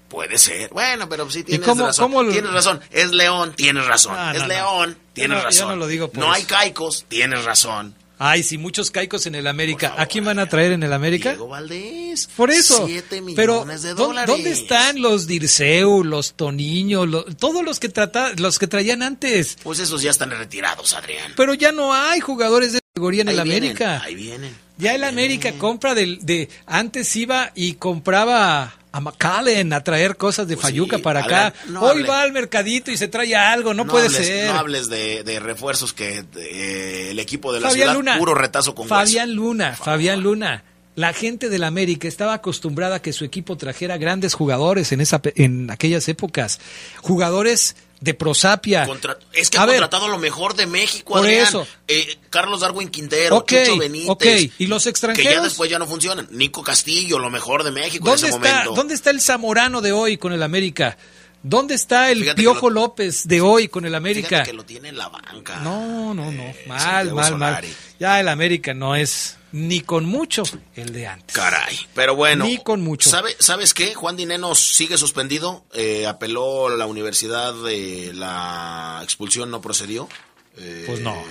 [0.09, 0.71] Puede ser.
[0.71, 2.05] Bueno, pero sí tienes cómo- razón.
[2.05, 2.81] cómo lo- Tienes razón.
[2.91, 4.17] Es León, tienes razón.
[4.35, 4.47] Es no.
[4.49, 5.69] León, tienes razón.
[5.71, 7.97] no lo digo No hay caicos, tienes razón.
[8.27, 9.95] Ay, si muchos caicos en el América.
[9.99, 11.31] ¿A quién van a traer en el América?
[11.31, 12.29] Diego Valdés.
[12.37, 12.87] Por eso.
[12.87, 14.29] Siete Pero millones de ¿dó- dólares.
[14.35, 19.59] ¿dónde están los Dirceu, los Toniño, todos los que trata, los que traían antes?
[19.63, 21.33] Pues esos ya están retirados, Adrián.
[21.37, 24.03] Pero ya no hay jugadores de categoría en el vienen, América.
[24.03, 24.57] ahí vienen.
[24.79, 30.47] Ya el América compra del, de antes iba y compraba a McAllen a traer cosas
[30.47, 31.53] de Fayuca para acá.
[31.67, 32.09] no Hoy hable.
[32.09, 34.47] va al mercadito y se trae algo, no, puede hables, ser.
[34.53, 38.19] No hables de, de refuerzos que eh, el equipo de la Fabián ciudad, Luna.
[38.19, 39.43] puro retazo con Fabián hueso.
[39.43, 40.63] Luna, Fabián Luna.
[40.95, 45.21] La gente del América estaba acostumbrada a que su equipo trajera grandes jugadores en esa
[45.35, 46.61] en aquellas épocas,
[47.03, 48.87] jugadores de prosapia.
[48.87, 51.43] Contra- es que ha contratado lo mejor de México, Por Adrián.
[51.47, 51.67] eso.
[51.88, 54.09] Eh, Carlos Darwin Quintero, Ok, Chucho Benítez.
[54.11, 54.53] ok.
[54.59, 55.33] ¿Y los Que extranjeros?
[55.35, 56.29] ya después ya no funcionan.
[56.31, 58.75] Nico Castillo, lo mejor de México en ¿Dónde ese está, momento.
[58.75, 60.99] ¿Dónde está el Zamorano de hoy con el América?
[61.47, 64.43] ¿Dónde está el Fíjate Piojo lo- López de hoy con el América?
[64.45, 65.61] Que lo tiene en la banca.
[65.61, 66.43] No, no, no.
[66.67, 67.29] Mal, Santiago mal, mal.
[67.29, 67.75] Solari.
[68.01, 70.43] Ya el América no es ni con mucho
[70.75, 71.37] el de antes.
[71.37, 71.79] Caray.
[71.95, 72.47] Pero bueno.
[72.47, 73.11] Ni con mucho.
[73.11, 73.95] ¿sabe- ¿Sabes qué?
[73.95, 75.67] Juan Dineno sigue suspendido.
[75.75, 80.09] Eh, apeló a la universidad de la expulsión, no procedió.
[80.57, 81.23] Eh, Pues no.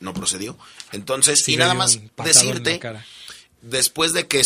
[0.00, 0.56] No procedió.
[0.92, 2.80] Entonces, Sí y nada más decirte,
[3.60, 4.42] después de que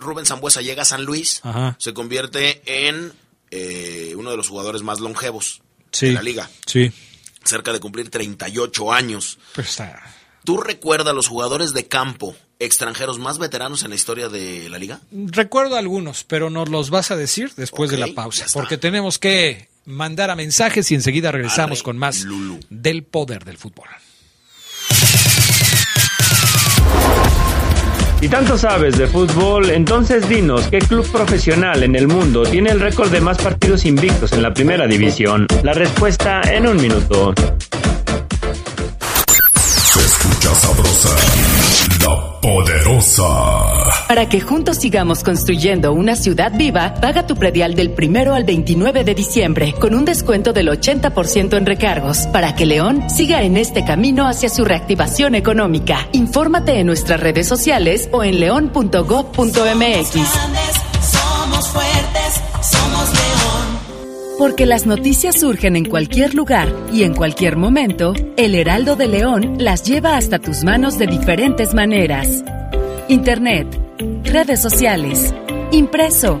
[0.00, 1.76] Rubén Zambuesa llega a San Luis, Ajá.
[1.78, 3.12] se convierte en
[3.50, 6.06] eh, uno de los jugadores más longevos Sí.
[6.08, 6.50] de la liga.
[6.66, 6.92] Sí.
[7.44, 9.38] Cerca de cumplir 38 años.
[9.54, 10.00] Pues está.
[10.44, 15.00] ¿Tú recuerdas los jugadores de campo extranjeros más veteranos en la historia de la liga?
[15.12, 19.68] Recuerdo algunos, pero nos los vas a decir después de la pausa, porque tenemos que
[19.84, 22.60] mandar a mensajes y enseguida regresamos Arre, con más Lulu.
[22.68, 23.88] del poder del fútbol.
[28.20, 32.80] Si tanto sabes de fútbol, entonces dinos qué club profesional en el mundo tiene el
[32.80, 35.46] récord de más partidos invictos en la primera división.
[35.62, 37.32] La respuesta en un minuto.
[40.48, 41.08] Escucha sabrosa,
[42.00, 43.24] la poderosa.
[44.06, 49.04] Para que juntos sigamos construyendo una ciudad viva, paga tu predial del primero al 29
[49.04, 53.84] de diciembre con un descuento del 80% en recargos para que León siga en este
[53.84, 56.08] camino hacia su reactivación económica.
[56.12, 59.44] Infórmate en nuestras redes sociales o en león.gov.mx.
[59.44, 60.12] Grandes,
[61.12, 62.47] somos fuertes, somos león.
[64.38, 69.56] Porque las noticias surgen en cualquier lugar y en cualquier momento, el Heraldo de León
[69.58, 72.44] las lleva hasta tus manos de diferentes maneras.
[73.08, 73.66] Internet,
[74.22, 75.34] redes sociales,
[75.72, 76.40] impreso.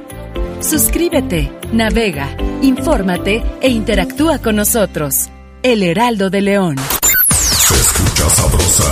[0.60, 5.28] Suscríbete, navega, infórmate e interactúa con nosotros.
[5.64, 6.76] El Heraldo de León.
[6.78, 8.90] Se escucha sabrosa,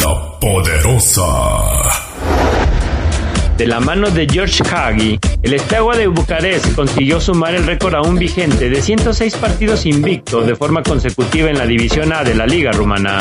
[0.00, 2.01] la poderosa.
[3.62, 8.16] De la mano de George Hagi, el Steaua de Bucarest consiguió sumar el récord aún
[8.16, 12.72] vigente de 106 partidos invictos de forma consecutiva en la División A de la Liga
[12.72, 13.20] Rumana.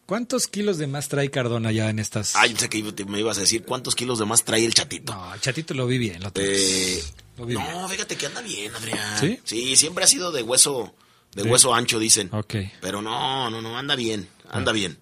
[0.05, 2.35] ¿Cuántos kilos de más trae Cardona ya en estas?
[2.35, 5.13] Ay, sé que me ibas a decir cuántos kilos de más trae el Chatito.
[5.13, 6.21] No, el chatito lo vi bien.
[6.21, 6.31] Lo.
[6.35, 7.01] Eh,
[7.37, 7.67] Lo vi bien.
[7.71, 9.19] no, fíjate que anda bien, Adrián.
[9.19, 9.39] ¿Sí?
[9.43, 10.93] Sí, siempre ha sido de hueso,
[11.35, 11.49] de Sí.
[11.49, 12.29] hueso ancho, dicen.
[12.31, 12.55] Ok.
[12.81, 14.97] Pero no, no, no, anda bien, anda bien.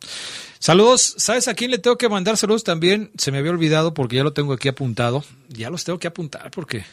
[0.59, 3.11] Saludos, ¿sabes a quién le tengo que mandar saludos también?
[3.17, 5.23] Se me había olvidado porque ya lo tengo aquí apuntado.
[5.49, 6.85] Ya los tengo que apuntar porque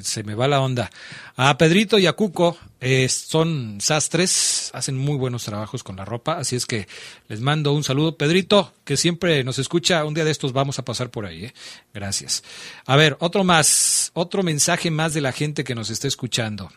[0.00, 0.90] se me va la onda.
[1.36, 6.38] A Pedrito y a Cuco eh, son sastres, hacen muy buenos trabajos con la ropa,
[6.38, 6.86] así es que
[7.28, 8.16] les mando un saludo.
[8.16, 11.46] Pedrito, que siempre nos escucha, un día de estos vamos a pasar por ahí.
[11.46, 11.54] ¿eh?
[11.92, 12.44] Gracias.
[12.86, 16.70] A ver, otro más, otro mensaje más de la gente que nos está escuchando.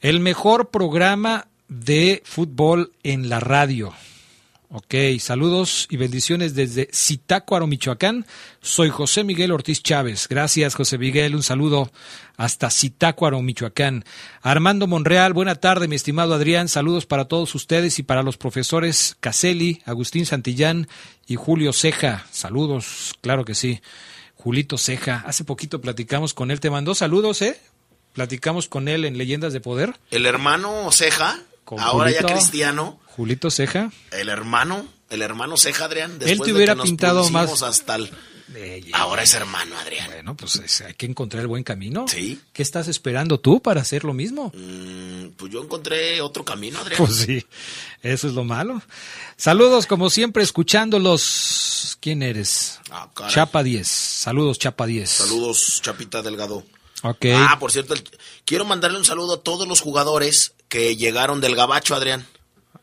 [0.00, 3.92] El mejor programa de fútbol en la radio.
[4.70, 8.26] Ok, saludos y bendiciones desde Zitácuaro, Michoacán.
[8.60, 10.28] Soy José Miguel Ortiz Chávez.
[10.28, 11.34] Gracias, José Miguel.
[11.34, 11.90] Un saludo
[12.36, 14.04] hasta Zitácuaro, Michoacán.
[14.42, 16.68] Armando Monreal, buena tarde, mi estimado Adrián.
[16.68, 20.86] Saludos para todos ustedes y para los profesores Caselli, Agustín Santillán
[21.26, 22.26] y Julio Ceja.
[22.30, 23.80] Saludos, claro que sí.
[24.34, 25.24] Julito Ceja.
[25.26, 26.60] Hace poquito platicamos con él.
[26.60, 27.58] Te mandó saludos, ¿eh?
[28.12, 29.94] Platicamos con él en Leyendas de Poder.
[30.10, 33.90] El hermano Ceja, Con ahora ya cristiano, Julito Ceja.
[34.12, 36.18] el hermano, el hermano Ceja, Adrián.
[36.20, 38.10] Él te de hubiera que nos pintado más- Hasta el-
[38.94, 40.06] Ahora es hermano, Adrián.
[40.10, 42.06] Bueno, pues es- hay que encontrar el buen camino.
[42.08, 42.40] Sí.
[42.54, 44.50] ¿Qué estás esperando tú para hacer lo mismo?
[44.54, 46.96] Mm, pues yo encontré otro camino, Adrián.
[46.96, 47.44] Pues sí,
[48.02, 48.80] eso es lo malo.
[49.36, 51.98] Saludos, como siempre, escuchándolos.
[52.00, 52.80] ¿Quién eres?
[52.90, 53.34] Ah, caray.
[53.34, 53.86] Chapa 10.
[53.88, 55.10] Saludos, Chapa 10.
[55.10, 56.64] Saludos, Chapita Delgado.
[57.02, 57.26] Ok.
[57.34, 58.02] Ah, por cierto, el-
[58.44, 62.26] quiero mandarle un saludo a todos los jugadores que llegaron del Gabacho, Adrián.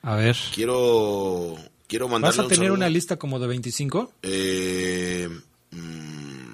[0.01, 0.37] A ver.
[0.53, 1.55] Quiero,
[1.87, 4.13] quiero mandarle ¿Vas a tener una lista como de 25?
[4.21, 5.29] Eh,
[5.71, 6.45] mm,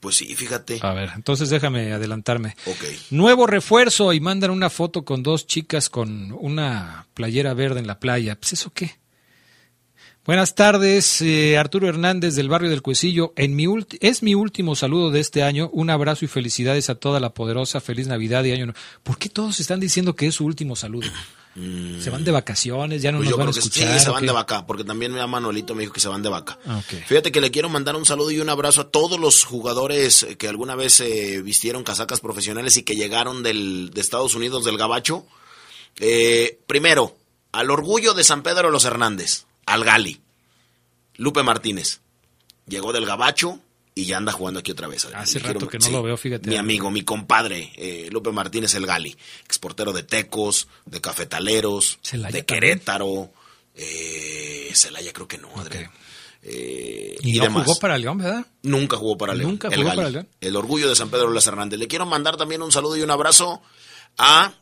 [0.00, 0.80] pues sí, fíjate.
[0.82, 2.56] A ver, entonces déjame adelantarme.
[2.66, 2.84] Ok.
[3.10, 7.98] Nuevo refuerzo y mandan una foto con dos chicas con una playera verde en la
[8.00, 8.36] playa.
[8.38, 8.98] Pues eso qué.
[10.26, 13.32] Buenas tardes, eh, Arturo Hernández del barrio del Cuecillo.
[13.36, 13.66] En mi
[14.00, 15.70] es mi último saludo de este año.
[15.72, 17.80] Un abrazo y felicidades a toda la poderosa.
[17.80, 18.80] Feliz Navidad y año nuevo.
[19.02, 21.08] ¿Por qué todos están diciendo que es su último saludo?
[22.00, 23.98] Se van de vacaciones, ya no Pues nos yo van a que escuchar.
[23.98, 26.22] sí, se ¿o van de vaca, porque también mi Manuelito me dijo que se van
[26.22, 26.58] de vaca.
[26.64, 26.80] Ah.
[27.06, 30.48] Fíjate que le quiero mandar un saludo y un abrazo a todos los jugadores que
[30.48, 35.26] alguna vez eh, vistieron casacas profesionales y que llegaron del, de Estados Unidos, del Gabacho.
[35.98, 37.16] Eh, primero,
[37.52, 40.20] al orgullo de San Pedro de los Hernández, al Gali,
[41.16, 42.00] Lupe Martínez.
[42.66, 43.58] Llegó del Gabacho
[43.94, 45.04] y ya anda jugando aquí otra vez.
[45.06, 46.48] Hace Le quiero- rato que no lo veo, fíjate.
[46.48, 52.32] Mi amigo, mi compadre, eh, Lupe Martínez el Gali, exportero de Tecos, de Cafetaleros, Celaya
[52.32, 52.60] de también.
[52.70, 53.32] Querétaro,
[53.74, 55.90] eh, Celaya creo que no, Adrián.
[56.42, 57.66] Eh, Y, y no demás.
[57.66, 58.46] jugó para León, ¿verdad?
[58.62, 59.50] Nunca jugó para León.
[59.50, 60.28] Nunca el jugó para León.
[60.40, 61.78] El orgullo de San Pedro de las Hernández.
[61.78, 63.60] Le quiero mandar también un saludo y un abrazo
[64.16, 64.54] a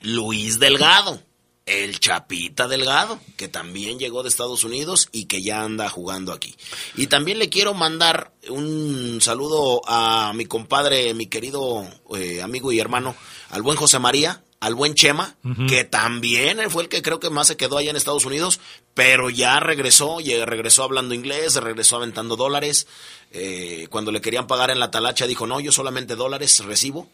[0.00, 1.22] Luis Delgado,
[1.68, 6.54] el Chapita Delgado, que también llegó de Estados Unidos y que ya anda jugando aquí.
[6.96, 12.80] Y también le quiero mandar un saludo a mi compadre, mi querido eh, amigo y
[12.80, 13.14] hermano,
[13.50, 15.36] al buen José María, al buen Chema,
[15.68, 18.58] que también fue el que creo que más se quedó allá en Estados Unidos,
[18.92, 22.88] pero ya regresó, ya regresó hablando inglés, regresó aventando dólares.
[23.30, 27.08] Eh, cuando le querían pagar en la talacha dijo, no, yo solamente dólares recibo.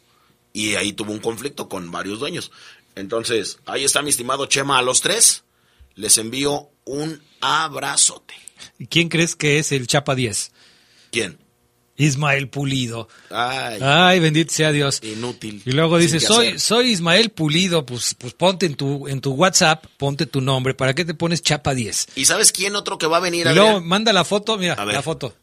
[0.55, 2.53] Y ahí tuvo un conflicto con varios dueños.
[2.97, 5.45] Entonces, ahí está mi estimado Chema a los tres.
[5.95, 8.35] Les envío un abrazote.
[8.79, 10.53] ¿Y quién crees que es el Chapa 10?
[11.13, 11.39] ¿Quién?
[11.97, 13.09] Ismael Pulido.
[13.31, 14.99] Ay, Ay, bendito sea Dios.
[15.05, 15.63] inútil.
[15.65, 16.61] Y luego dice, soy, hacer.
[16.61, 20.93] soy Ismael Pulido, pues, pues ponte en tu, en tu WhatsApp, ponte tu nombre, ¿para
[20.95, 22.09] qué te pones Chapa 10?
[22.17, 23.47] ¿Y sabes quién otro que va a venir?
[23.47, 23.87] Y luego Adrián?
[23.87, 25.37] manda la foto, mira, A la foto.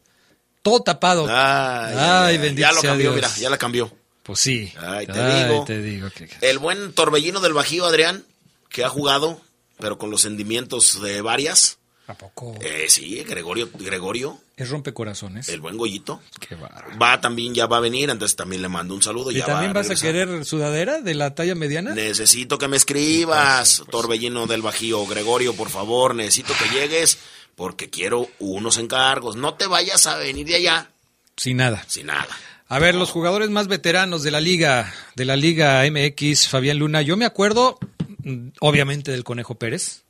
[0.60, 1.26] Todo tapado.
[1.26, 3.16] Ay, Ay, ay, ay, bendito Ya lo sea cambió, Dios.
[3.16, 3.96] mira, ya la cambió.
[4.22, 4.72] Pues sí.
[4.78, 5.12] Ay, te
[5.44, 5.64] digo.
[5.64, 8.24] te digo que- El buen Torbellino del Bajío, Adrián,
[8.68, 9.40] que ha jugado,
[9.78, 11.78] pero con los sentimientos de varias.
[12.08, 12.54] ¿A poco?
[12.60, 15.48] Eh, sí, Gregorio, Gregorio, Es rompecorazones.
[15.48, 16.20] el buen Goyito.
[16.40, 16.98] Qué bárbaro.
[16.98, 19.30] Va también, ya va a venir, entonces también le mando un saludo.
[19.30, 21.94] ¿Y ya también va vas a querer sudadera de la talla mediana?
[21.94, 25.06] Necesito que me escribas, Torbellino del Bajío.
[25.06, 27.18] Gregorio, por favor, necesito que llegues
[27.54, 29.36] porque quiero unos encargos.
[29.36, 30.90] No te vayas a venir de allá
[31.36, 31.84] Sin nada.
[31.86, 32.28] sin nada.
[32.72, 37.02] A ver, los jugadores más veteranos de la liga, de la liga MX, Fabián Luna.
[37.02, 37.78] Yo me acuerdo,
[38.24, 40.04] mm, obviamente, del Conejo Pérez.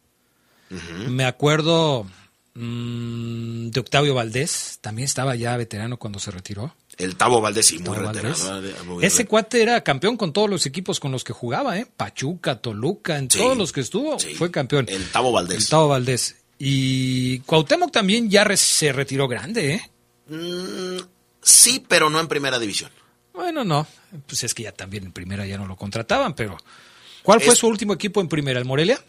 [1.08, 2.06] Me acuerdo
[2.54, 4.78] mm, de Octavio Valdés.
[4.80, 6.74] También estaba ya veterano cuando se retiró.
[6.98, 8.62] El Tavo Valdés, sí, muy retirado.
[9.00, 11.86] Ese cuate era campeón con todos los equipos con los que jugaba, ¿eh?
[11.96, 14.34] Pachuca, Toluca, en Sí, todos los que estuvo, sí.
[14.34, 14.86] fue campeón.
[14.88, 15.58] El Tavo Valdés.
[15.64, 16.36] El Tavo Valdés.
[16.58, 19.90] Y Cuauhtémoc también ya re- se retiró grande, ¿eh?
[20.28, 20.98] Mm,
[21.42, 22.90] sí, pero no en primera división.
[23.34, 23.86] Bueno, no.
[24.26, 26.56] Pues es que ya también en primera ya no lo contrataban, pero.
[27.22, 28.58] ¿Cuál fue Es- su último equipo en primera?
[28.58, 29.00] ¿El Morelia?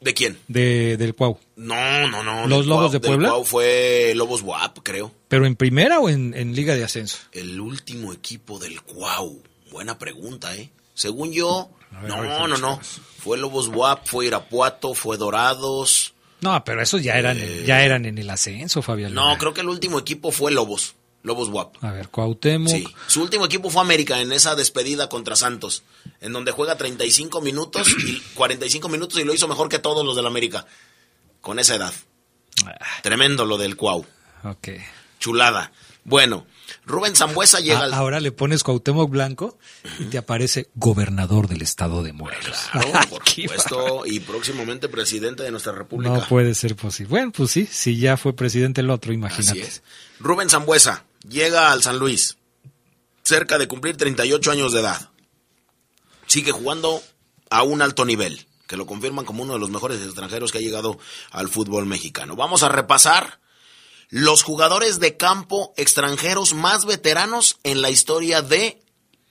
[0.00, 0.38] ¿De quién?
[0.46, 1.38] De, del Cuau.
[1.56, 2.46] No, no, no.
[2.46, 3.28] ¿Los del Lobos Cuau- de del Puebla?
[3.30, 5.10] Cuau fue Lobos WAP, creo.
[5.28, 7.18] ¿Pero en primera o en, en Liga de Ascenso?
[7.32, 9.42] El último equipo del Cuau.
[9.70, 10.70] Buena pregunta, ¿eh?
[10.94, 11.70] Según yo,
[12.02, 12.78] ver, no, no, no.
[13.18, 16.14] Fue Lobos WAP, fue Irapuato, fue Dorados.
[16.42, 19.14] No, pero esos ya eran, ya eran en el ascenso, Fabián.
[19.14, 20.94] No, creo que el último equipo fue Lobos.
[21.26, 21.82] Lobos WAP.
[21.82, 22.70] A ver, Cuauhtémoc.
[22.70, 22.86] Sí.
[23.08, 25.82] Su último equipo fue América en esa despedida contra Santos,
[26.20, 30.14] en donde juega 35 minutos y 45 minutos y lo hizo mejor que todos los
[30.14, 30.66] del América.
[31.40, 31.92] Con esa edad.
[33.02, 34.06] Tremendo lo del Cuau.
[34.44, 34.68] Ok.
[35.18, 35.72] Chulada.
[36.04, 36.46] Bueno,
[36.84, 37.94] Rubén Zambuesa llega Ah, al...
[37.94, 39.58] ahora le pones Cuauhtémoc Blanco
[39.98, 42.56] y te aparece gobernador del estado de Morelos.
[42.70, 46.12] Claro, por supuesto, y próximamente presidente de nuestra república.
[46.14, 47.10] No puede ser posible.
[47.10, 49.60] Bueno, pues sí, si ya fue presidente el otro, imagínate.
[49.62, 49.82] Así es.
[50.20, 52.36] Rubén Zambuesa llega al San Luis,
[53.22, 55.10] cerca de cumplir 38 años de edad.
[56.26, 57.02] Sigue jugando
[57.50, 60.62] a un alto nivel, que lo confirman como uno de los mejores extranjeros que ha
[60.62, 60.98] llegado
[61.30, 62.36] al fútbol mexicano.
[62.36, 63.40] Vamos a repasar
[64.08, 68.80] los jugadores de campo extranjeros más veteranos en la historia de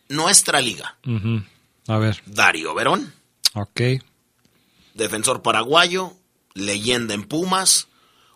[0.10, 0.98] nuestra liga.
[1.06, 1.44] Ujú.
[1.88, 3.14] A ver, Darío Verón,
[3.54, 3.82] ok.
[4.94, 6.14] defensor paraguayo,
[6.54, 7.88] leyenda en Pumas,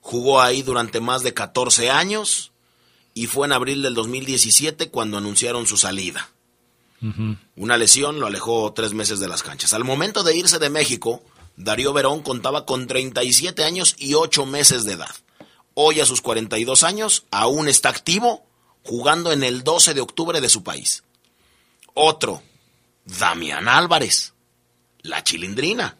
[0.01, 2.48] jugó ahí durante más de 14 años
[3.19, 6.29] y fue en abril del 2017 cuando anunciaron su salida.
[7.57, 9.73] Una lesión lo alejó tres meses de las canchas.
[9.73, 11.21] Al momento de irse de México,
[11.57, 15.13] Darío Verón contaba con 37 años y 8 meses de edad.
[15.73, 18.45] Hoy a sus 42 años aún está activo
[18.83, 21.03] jugando en el 12 de octubre de su país.
[21.93, 22.41] Otro,
[23.03, 24.33] Damián Álvarez,
[25.01, 25.97] la chilindrina.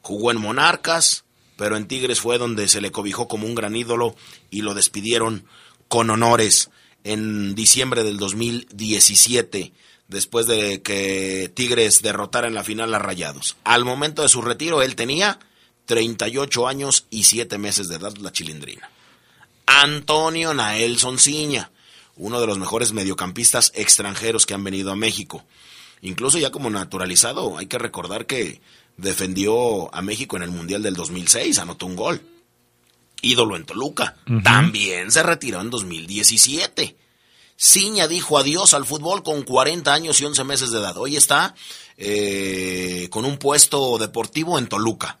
[0.00, 1.24] Jugó en Monarcas,
[1.58, 4.16] pero en Tigres fue donde se le cobijó como un gran ídolo
[4.50, 5.46] y lo despidieron
[5.94, 6.70] con honores
[7.04, 9.72] en diciembre del 2017,
[10.08, 13.54] después de que Tigres derrotara en la final a Rayados.
[13.62, 15.38] Al momento de su retiro, él tenía
[15.86, 18.90] 38 años y 7 meses de edad, la chilindrina.
[19.66, 21.70] Antonio Nael Sonciña,
[22.16, 25.44] uno de los mejores mediocampistas extranjeros que han venido a México.
[26.02, 28.60] Incluso ya como naturalizado, hay que recordar que
[28.96, 32.20] defendió a México en el Mundial del 2006, anotó un gol.
[33.24, 34.16] Ídolo en Toluca.
[34.42, 36.96] También se retiró en 2017.
[37.56, 40.96] Ciña dijo adiós al fútbol con 40 años y 11 meses de edad.
[40.96, 41.54] Hoy está
[41.96, 45.20] eh, con un puesto deportivo en Toluca.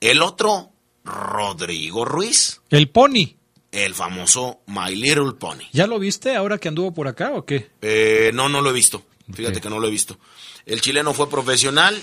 [0.00, 0.70] El otro,
[1.04, 3.36] Rodrigo Ruiz, El Pony.
[3.72, 5.64] el famoso My Little Pony.
[5.72, 7.70] ¿Ya lo viste ahora que anduvo por acá o qué?
[7.82, 9.02] Eh, no, no lo he visto.
[9.32, 10.18] Fíjate que no lo he visto.
[10.66, 12.00] El chileno fue profesional,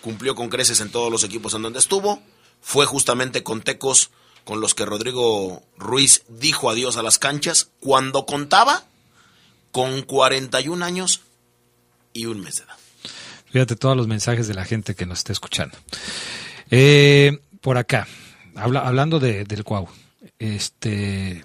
[0.00, 2.22] cumplió con creces en todos los equipos en donde estuvo.
[2.60, 4.10] Fue justamente con Tecos
[4.44, 8.84] con los que Rodrigo Ruiz dijo adiós a las canchas cuando contaba
[9.70, 11.22] con 41 años
[12.12, 12.76] y un mes de edad.
[13.50, 15.76] Fíjate todos los mensajes de la gente que nos está escuchando.
[16.70, 18.06] Eh, por acá,
[18.54, 19.88] habla- hablando de, del Cuau.
[20.38, 21.44] Este,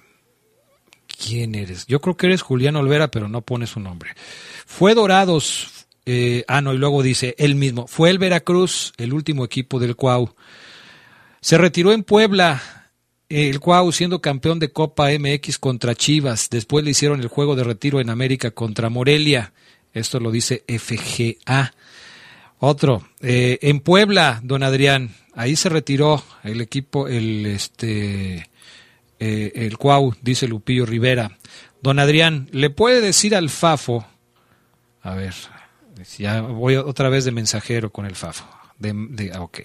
[1.08, 1.86] ¿quién eres?
[1.88, 4.12] Yo creo que eres Julián Olvera, pero no pone su nombre.
[4.66, 5.86] Fue Dorados.
[6.06, 7.88] eh, ah, no, y luego dice él mismo.
[7.88, 10.34] Fue el Veracruz, el último equipo del Cuau.
[11.42, 12.77] Se retiró en Puebla.
[13.30, 16.50] El Cuau siendo campeón de Copa MX contra Chivas.
[16.50, 19.52] Después le hicieron el juego de retiro en América contra Morelia.
[19.94, 21.74] Esto lo dice FGA.
[22.60, 28.50] Otro, eh, en Puebla, don Adrián, ahí se retiró el equipo, el este,
[29.20, 31.38] eh, el Cuau, dice Lupillo Rivera.
[31.82, 34.08] Don Adrián, ¿le puede decir al Fafo?
[35.02, 35.34] A ver,
[36.18, 38.57] ya voy otra vez de mensajero con el Fafo.
[38.80, 39.60] De, de- ah, ok.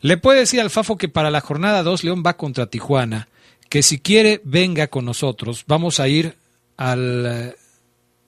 [0.00, 3.28] Le puede decir al Fafo que para la jornada 2 León va contra Tijuana,
[3.68, 5.64] que si quiere venga con nosotros.
[5.68, 6.36] Vamos a ir
[6.76, 7.56] al, eh,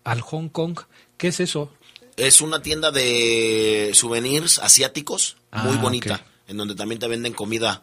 [0.04, 0.78] al Hong Kong.
[1.16, 1.72] ¿Qué es eso?
[2.16, 6.20] Es una tienda de souvenirs asiáticos muy Ah, bonita, ok.
[6.50, 7.82] en donde también te venden comida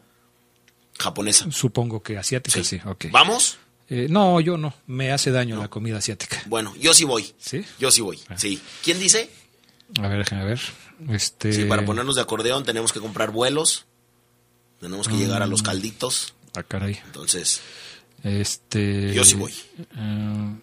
[1.00, 1.52] japonesa.
[1.52, 2.80] Supongo que asiática, sí.
[2.86, 3.06] ok.
[3.12, 3.58] ¿Vamos?
[3.90, 4.74] Eh, no, yo no.
[4.86, 6.42] Me hace daño la comida asiática.
[6.46, 7.34] Bueno, yo sí voy.
[7.40, 7.66] ¿Sí?
[7.80, 8.20] Yo sí voy.
[8.38, 8.62] Sí.
[8.84, 9.30] ¿Quién dice?
[10.02, 10.60] A ver, déjame ver.
[11.10, 11.54] Este...
[11.54, 13.86] Sí, para ponernos de acordeón tenemos que comprar vuelos.
[14.80, 16.34] Tenemos que llegar a los calditos.
[16.56, 17.00] Ah, caray.
[17.06, 17.62] Entonces,
[18.24, 19.14] Este...
[19.14, 19.54] Yo sí voy.
[19.98, 20.56] eh,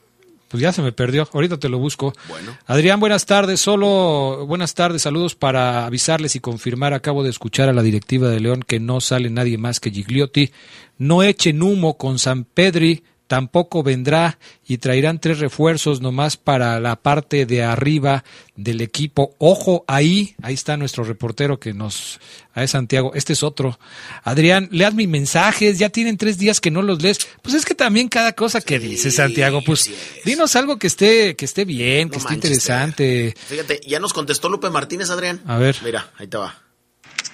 [0.49, 1.29] pues ya se me perdió.
[1.33, 2.15] Ahorita te lo busco.
[2.29, 2.57] Bueno.
[2.67, 3.61] Adrián, buenas tardes.
[3.61, 5.03] Solo buenas tardes.
[5.03, 6.95] Saludos para avisarles y confirmar.
[6.95, 10.53] Acabo de escuchar a la directiva de León que no sale nadie más que Gigliotti.
[10.99, 13.03] No echen humo con San Pedri.
[13.27, 18.25] Tampoco vendrá y traerán tres refuerzos nomás para la parte de arriba
[18.55, 19.35] del equipo.
[19.39, 22.21] Ojo ahí, ahí está nuestro reportero que nos...
[22.55, 23.79] A es Santiago, este es otro.
[24.23, 27.19] Adrián, leas mis mensajes, ya tienen tres días que no los lees.
[27.43, 29.91] Pues es que también cada cosa que dices, Santiago, pues
[30.25, 33.35] dinos algo que esté, que esté bien, que esté manches, interesante.
[33.47, 35.43] fíjate, ya nos contestó Lupe Martínez, Adrián.
[35.47, 35.77] A ver.
[35.85, 36.63] Mira, ahí te va.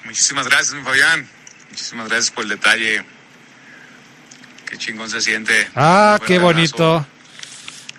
[0.05, 1.29] Muchísimas gracias, mi Fabián.
[1.71, 3.05] Muchísimas gracias por el detalle.
[4.73, 5.53] Qué chingón se siente.
[5.77, 7.05] Ah, qué bonito.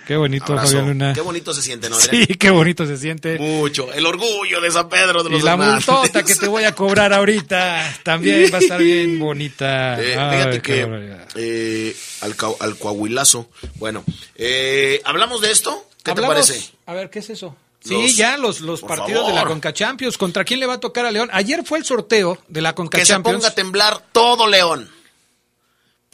[0.08, 0.70] Qué bonito, Abrazo.
[0.70, 1.14] Fabián Luna.
[1.14, 1.98] Qué bonito se siente, ¿no?
[2.00, 3.38] Sí, qué bonito se siente.
[3.38, 3.94] Mucho.
[3.94, 5.88] El orgullo de San Pedro de Y los la Hernández.
[5.88, 10.02] multota que te voy a cobrar ahorita también va a estar bien bonita.
[10.02, 10.88] Eh, Ay, fíjate que
[11.36, 13.48] eh, al, al coahuilazo.
[13.76, 14.04] Bueno,
[14.36, 15.88] eh, ¿hablamos de esto?
[16.04, 16.72] ¿Qué Hablamos- te parece?
[16.88, 17.56] A ver, ¿qué es eso?
[17.86, 19.46] Sí, Los- ya los, los partidos de la.
[19.46, 20.18] Conca Champions.
[20.18, 21.30] ¿Contra quién le va a tocar a León?
[21.32, 23.38] Ayer fue el sorteo de la Conca Que se Champions.
[23.38, 24.90] ponga a temblar todo León.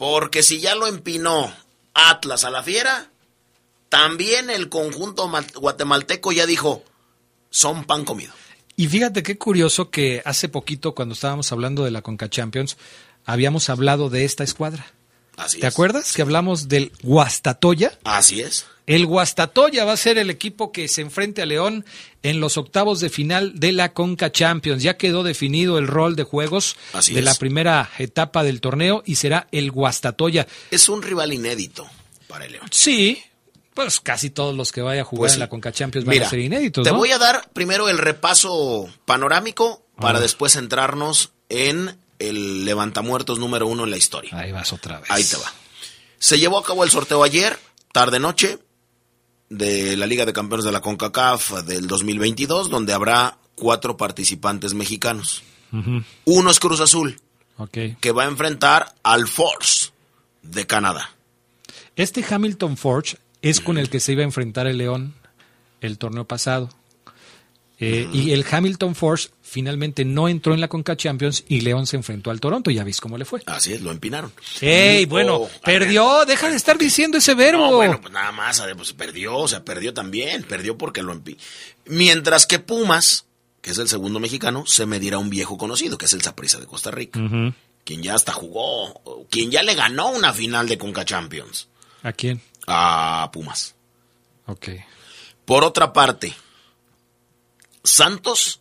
[0.00, 1.54] Porque si ya lo empinó
[1.92, 3.10] Atlas a la fiera,
[3.90, 6.82] también el conjunto ma- guatemalteco ya dijo,
[7.50, 8.32] son pan comido.
[8.76, 12.78] Y fíjate qué curioso que hace poquito, cuando estábamos hablando de la Conca Champions,
[13.26, 14.86] habíamos hablado de esta escuadra.
[15.36, 15.74] Así ¿Te es.
[15.74, 17.98] acuerdas que hablamos del Guastatoya?
[18.04, 18.64] Así es.
[18.96, 21.84] El Guastatoya va a ser el equipo que se enfrente a León
[22.24, 24.82] en los octavos de final de la Conca Champions.
[24.82, 27.24] Ya quedó definido el rol de juegos Así de es.
[27.24, 30.48] la primera etapa del torneo y será el Guastatoya.
[30.72, 31.86] Es un rival inédito
[32.26, 32.66] para el León.
[32.72, 33.22] Sí,
[33.74, 36.26] pues casi todos los que vaya a jugar Pues en la Conca Champions van Mira,
[36.26, 36.82] a ser inéditos.
[36.82, 40.20] Te voy a dar primero el repaso panorámico para Ah.
[40.22, 44.32] después centrarnos en el levantamuertos número uno en la historia.
[44.36, 45.08] Ahí vas otra vez.
[45.12, 45.52] Ahí te va.
[46.18, 47.56] Se llevó a cabo el sorteo ayer,
[47.92, 48.58] tarde-noche,
[49.50, 55.42] de la Liga de Campeones de la CONCACAF del 2022, donde habrá cuatro participantes mexicanos.
[56.24, 57.20] Uno es Cruz Azul,
[58.00, 59.90] que va a enfrentar al Force
[60.42, 61.10] de Canadá.
[61.96, 65.14] Este Hamilton Forge es con el que se iba a enfrentar el León
[65.80, 66.70] el torneo pasado.
[67.78, 71.96] Eh, Y el Hamilton Forge finalmente no entró en la Conca Champions y León se
[71.96, 72.70] enfrentó al Toronto.
[72.70, 73.42] Ya viste cómo le fue.
[73.46, 74.32] Así es, lo empinaron.
[74.60, 75.06] ¡Ey!
[75.06, 76.24] Bueno, oh, perdió.
[76.24, 77.66] Deja de estar diciendo ese verbo.
[77.66, 81.36] No, bueno, pues nada más, pues perdió, o sea, perdió también, perdió porque lo empi.
[81.86, 83.26] Mientras que Pumas,
[83.60, 86.60] que es el segundo mexicano, se medirá a un viejo conocido, que es el Saprissa
[86.60, 87.18] de Costa Rica,
[87.84, 91.68] quien ya hasta jugó, quien ya le ganó una final de Conca Champions
[92.04, 92.40] ¿A quién?
[92.68, 93.74] a Pumas.
[94.46, 94.68] Ok.
[95.44, 96.32] Por otra parte,
[97.82, 98.59] Santos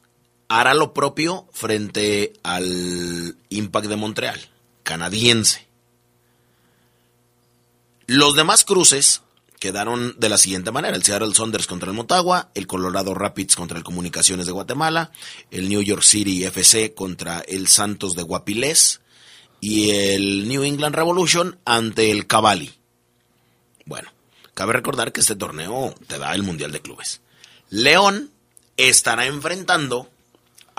[0.50, 4.50] hará lo propio frente al Impact de Montreal,
[4.84, 5.68] canadiense.
[8.08, 9.22] Los demás cruces
[9.60, 13.78] quedaron de la siguiente manera: el Seattle Saunders contra el Motagua, el Colorado Rapids contra
[13.78, 15.12] el Comunicaciones de Guatemala,
[15.52, 19.02] el New York City FC contra el Santos de Guapilés
[19.62, 22.74] y el New England Revolution ante el Cavalli.
[23.86, 24.10] Bueno,
[24.56, 27.22] cabe recordar que este torneo te da el Mundial de Clubes.
[27.70, 28.32] León
[28.78, 30.10] estará enfrentando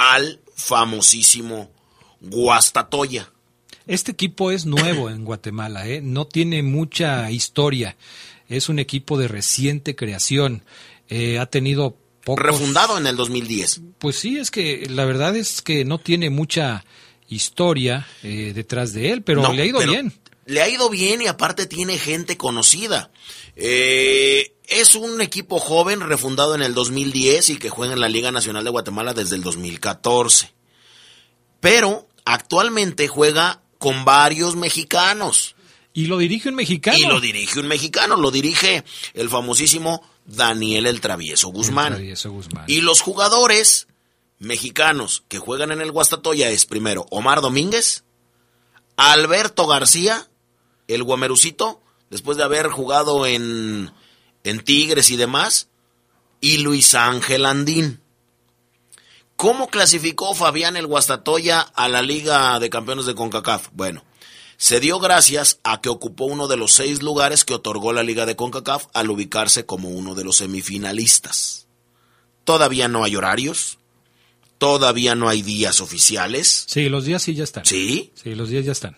[0.01, 1.71] al famosísimo
[2.21, 3.31] Guastatoya.
[3.87, 6.01] Este equipo es nuevo en Guatemala, ¿eh?
[6.01, 7.97] no tiene mucha historia.
[8.49, 10.65] Es un equipo de reciente creación.
[11.09, 12.43] Eh, ha tenido pocos...
[12.43, 13.83] Refundado en el 2010.
[13.99, 16.85] Pues sí, es que la verdad es que no tiene mucha
[17.29, 20.15] historia eh, detrás de él, pero No, le ha ido bien.
[20.47, 23.11] Le ha ido bien y aparte tiene gente conocida.
[23.57, 28.31] Eh, es un equipo joven refundado en el 2010 y que juega en la Liga
[28.31, 30.53] Nacional de Guatemala desde el 2014.
[31.61, 35.57] Pero actualmente juega con varios mexicanos.
[35.93, 36.99] Y lo dirige un mexicano.
[36.99, 38.85] Y lo dirige un mexicano, lo dirige
[39.15, 41.95] el famosísimo Daniel el Travieso Guzmán.
[41.95, 42.65] El Travieso Guzmán.
[42.69, 43.89] Y los jugadores
[44.39, 48.05] mexicanos que juegan en el Guastatoya es primero Omar Domínguez,
[48.97, 50.29] Alberto García,
[50.89, 53.91] el Guamerucito, después de haber jugado en,
[54.45, 55.69] en Tigres y demás,
[56.41, 58.01] y Luis Ángel Andín.
[59.37, 63.69] ¿Cómo clasificó Fabián el Guastatoya a la Liga de Campeones de CONCACAF?
[63.73, 64.05] Bueno,
[64.59, 68.27] se dio gracias a que ocupó uno de los seis lugares que otorgó la Liga
[68.27, 71.67] de CONCACAF al ubicarse como uno de los semifinalistas.
[72.45, 73.79] Todavía no hay horarios,
[74.59, 76.65] todavía no hay días oficiales.
[76.67, 77.65] Sí, los días sí ya están.
[77.65, 78.13] ¿Sí?
[78.23, 78.95] Sí, los días ya están.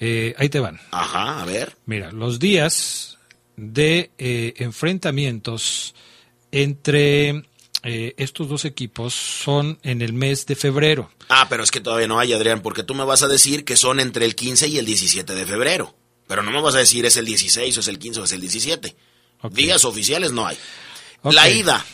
[0.00, 0.80] Eh, ahí te van.
[0.90, 1.76] Ajá, a ver.
[1.86, 3.18] Mira, los días
[3.56, 5.94] de eh, enfrentamientos
[6.52, 7.44] entre
[7.82, 11.10] eh, estos dos equipos son en el mes de febrero.
[11.28, 13.76] Ah, pero es que todavía no hay, Adrián, porque tú me vas a decir que
[13.76, 15.94] son entre el 15 y el 17 de febrero.
[16.26, 18.32] Pero no me vas a decir es el 16 o es el 15 o es
[18.32, 18.96] el 17.
[19.50, 20.58] Días oficiales no hay.
[21.22, 21.84] La ida,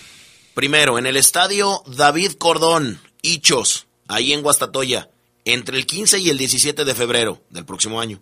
[0.54, 5.10] primero, en el estadio David Cordón, Hichos, ahí en Guastatoya,
[5.44, 8.20] entre el 15 y el 17 de febrero del próximo año.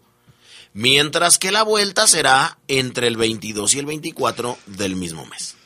[0.74, 5.56] Mientras que la vuelta será entre el 22 y el 24 del mismo mes.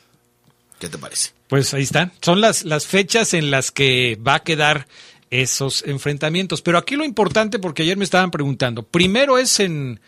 [0.79, 1.31] ¿Qué te parece?
[1.47, 2.11] Pues ahí están.
[2.21, 4.87] Son las, las fechas en las que va a quedar
[5.29, 6.61] esos enfrentamientos.
[6.61, 9.99] Pero aquí lo importante, porque ayer me estaban preguntando, primero es en,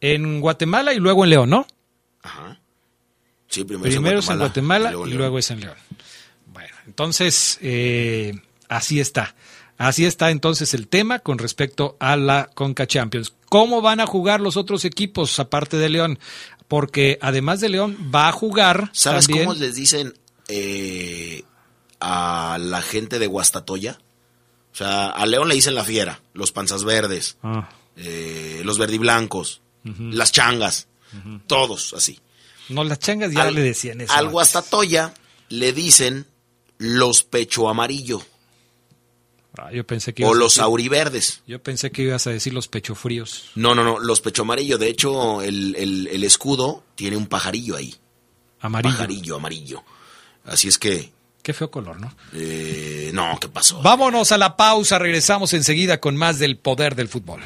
[0.00, 1.66] en Guatemala y luego en León, ¿no?
[3.48, 5.76] Sí, primero, Primero es en Guatemala luego y luego es en León.
[6.46, 8.34] Bueno, entonces, eh,
[8.68, 9.34] así está.
[9.78, 13.32] Así está entonces el tema con respecto a la Conca Champions.
[13.48, 16.18] ¿Cómo van a jugar los otros equipos aparte de León?
[16.66, 19.46] Porque además de León va a jugar ¿Sabes también.
[19.46, 20.12] cómo les dicen
[20.48, 21.44] eh,
[22.00, 23.98] a la gente de Guastatoya?
[24.72, 29.60] O sea, a León le dicen la fiera, los panzas verdes, Ah, eh, los verdiblancos,
[29.84, 30.88] las changas,
[31.46, 32.20] todos así.
[32.68, 34.12] no, las changas ya Al- le decían eso.
[34.12, 35.14] Al Guastatoya
[35.48, 36.26] le dicen
[36.76, 38.22] los pecho amarillo
[39.56, 41.40] Ah, yo pensé que o los decir- auriverdes.
[41.46, 43.50] Yo pensé que ibas a decir los pechofríos.
[43.54, 44.78] No, no, no, los pecho amarillo.
[44.78, 47.94] De hecho, el, el- el escudo tiene un pajarillo ahí.
[48.60, 48.94] Amarillo.
[48.94, 49.82] Pajarillo amarillo.
[50.44, 52.12] Así es que, Qué feo color, ¿no?
[52.34, 53.80] eh, no, ¿qué pasó?
[53.80, 57.40] Vámonos a la pausa, regresamos enseguida con más del poder del fútbol.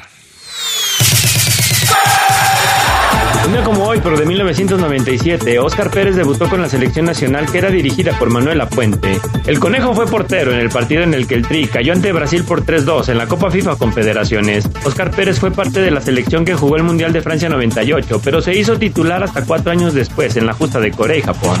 [3.45, 7.57] Un día como hoy, pero de 1997, Óscar Pérez debutó con la selección nacional que
[7.57, 9.19] era dirigida por Manuel Apuente.
[9.45, 12.45] El conejo fue portero en el partido en el que el Tri cayó ante Brasil
[12.45, 14.69] por 3-2 en la Copa FIFA Confederaciones.
[14.85, 18.41] Óscar Pérez fue parte de la selección que jugó el Mundial de Francia 98, pero
[18.41, 21.59] se hizo titular hasta cuatro años después en la justa de Corea y Japón.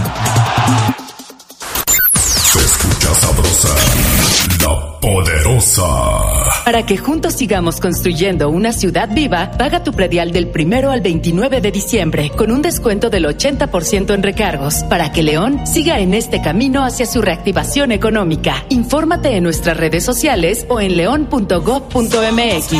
[5.03, 6.63] Poderosa.
[6.63, 11.59] Para que juntos sigamos construyendo una ciudad viva, paga tu predial del primero al 29
[11.59, 16.41] de diciembre con un descuento del 80% en recargos para que León siga en este
[16.41, 18.63] camino hacia su reactivación económica.
[18.69, 22.71] Infórmate en nuestras redes sociales o en león.gov.mx.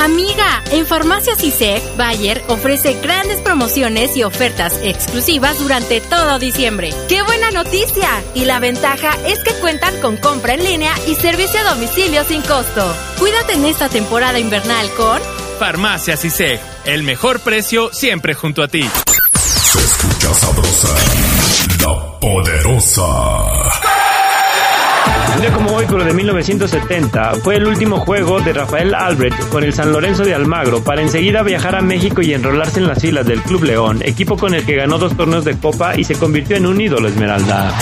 [0.00, 6.88] Amiga, en Farmacias ISEC, Bayer ofrece grandes promociones y ofertas exclusivas durante todo diciembre.
[7.06, 8.08] ¡Qué buena noticia!
[8.34, 12.40] Y la ventaja es que cuentan con compra en línea y servicio a domicilio sin
[12.40, 12.96] costo.
[13.18, 15.20] Cuídate en esta temporada invernal con
[15.58, 18.88] Farmacias ISEG, el mejor precio siempre junto a ti.
[19.34, 20.94] Se escucha sabrosa,
[21.84, 23.79] la poderosa.
[25.36, 29.72] Un como hoy, pero de 1970, fue el último juego de Rafael Albrecht con el
[29.72, 33.42] San Lorenzo de Almagro para enseguida viajar a México y enrolarse en las filas del
[33.42, 36.66] Club León, equipo con el que ganó dos torneos de Copa y se convirtió en
[36.66, 37.72] un ídolo esmeralda.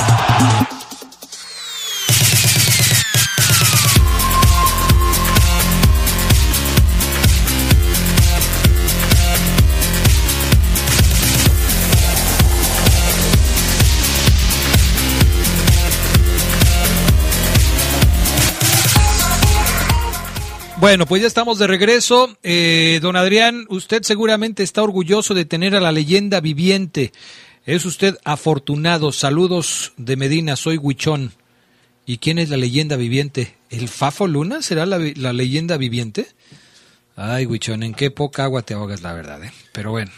[20.89, 22.35] Bueno, pues ya estamos de regreso.
[22.43, 27.13] Eh, don Adrián, usted seguramente está orgulloso de tener a la leyenda viviente.
[27.67, 29.13] Es usted afortunado.
[29.13, 31.35] Saludos de Medina, soy Huichón.
[32.07, 33.55] ¿Y quién es la leyenda viviente?
[33.69, 36.27] ¿El Fafo Luna será la, leyenda viviente?
[37.17, 39.53] Ay, Huichón, en qué poca agua te ahogas, la verdad, ¿eh?
[39.73, 40.11] Pero bueno.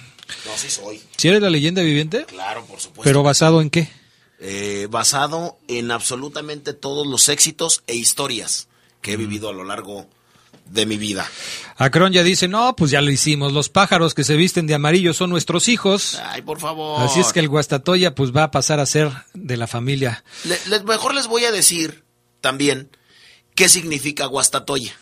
[0.46, 1.00] No, sí soy.
[1.16, 2.26] ¿Si eres la leyenda viviente?
[2.26, 3.02] Claro, por supuesto.
[3.02, 3.88] ¿Pero basado en qué?
[4.38, 8.68] Eh, basado en absolutamente todos los éxitos e historias
[9.02, 10.19] que he vivido a lo largo de
[10.86, 11.28] mi vida.
[11.76, 13.52] Acron ya dice, no, pues ya lo hicimos.
[13.52, 16.20] Los pájaros que se visten de amarillo son nuestros hijos.
[16.24, 17.02] Ay, por favor.
[17.02, 20.22] Así es que el Guastatoya pues va a pasar a ser de la familia.
[20.44, 22.04] Le- le- mejor les voy a decir
[22.40, 22.90] también
[23.54, 24.92] qué significa Guastatoya.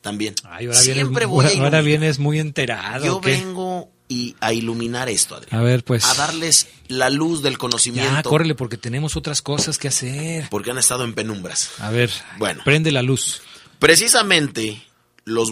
[0.00, 0.34] También.
[0.44, 3.04] Ay, ahora Siempre vienes, voy a ahora vienes muy enterado.
[3.06, 5.58] Yo vengo y a iluminar esto, Adrián.
[5.58, 6.04] A ver, pues.
[6.04, 8.12] A darles la luz del conocimiento.
[8.12, 10.46] Ya, córrele porque tenemos otras cosas que hacer.
[10.50, 11.70] Porque han estado en penumbras.
[11.80, 12.62] A ver, Bueno.
[12.66, 13.40] prende la luz.
[13.78, 14.82] Precisamente
[15.24, 15.50] los,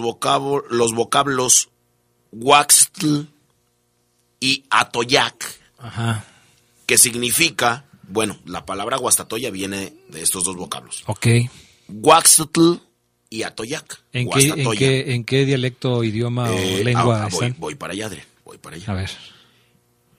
[0.70, 1.68] los vocablos
[2.32, 3.22] Huaxtl
[4.40, 6.24] y Atoyac, Ajá.
[6.86, 11.04] que significa, bueno, la palabra Guastatoya viene de estos dos vocablos.
[11.06, 11.26] Ok.
[11.88, 12.74] Huaxtl
[13.30, 14.02] y Atoyac.
[14.12, 17.60] ¿En qué, en, qué, ¿En qué dialecto, idioma Eh, o lengua ah, voy, están?
[17.60, 18.86] voy para allá, Adrián, voy para allá.
[18.90, 19.10] A ver.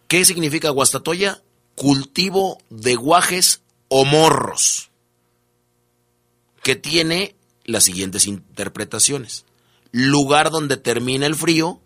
[0.07, 1.41] ¿Qué significa Guastatoya?
[1.75, 4.91] Cultivo de guajes o morros,
[6.61, 7.35] que tiene
[7.65, 9.45] las siguientes interpretaciones.
[9.91, 11.79] Lugar donde termina el frío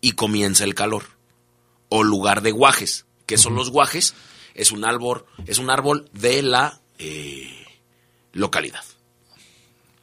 [0.00, 1.04] y comienza el calor.
[1.88, 3.06] O lugar de guajes.
[3.26, 4.14] ¿Qué son los guajes?
[4.54, 7.64] Es un árbol, es un árbol de la eh,
[8.32, 8.82] localidad.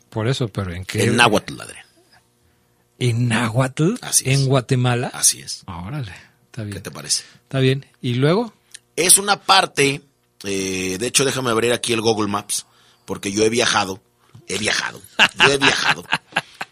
[0.10, 1.04] Por eso, pero ¿en qué?
[1.04, 1.86] En náhuatl, Adrián.
[3.00, 3.96] ¿En náhuatl?
[4.02, 4.40] Así es.
[4.40, 5.12] ¿En Guatemala?
[5.14, 5.64] Así es.
[5.68, 6.14] Órale,
[6.46, 6.74] está bien.
[6.74, 7.24] ¿Qué te parece?
[7.44, 7.86] Está bien.
[8.02, 8.54] ¿Y luego?
[8.96, 10.02] Es una parte,
[10.44, 12.66] eh, de hecho déjame abrir aquí el Google Maps,
[13.04, 14.02] porque yo he viajado,
[14.48, 15.02] he viajado,
[15.40, 16.06] yo he viajado.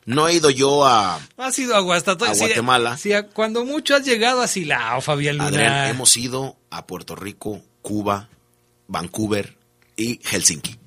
[0.05, 2.31] No he ido yo a Has ido a Guastatoya.
[2.31, 2.97] A Guatemala.
[2.97, 5.47] sí, a- cuando mucho has llegado a Silao, Fabián Luna.
[5.49, 8.27] Adrián, hemos ido a Puerto Rico, Cuba,
[8.87, 9.57] Vancouver
[9.95, 10.77] y Helsinki,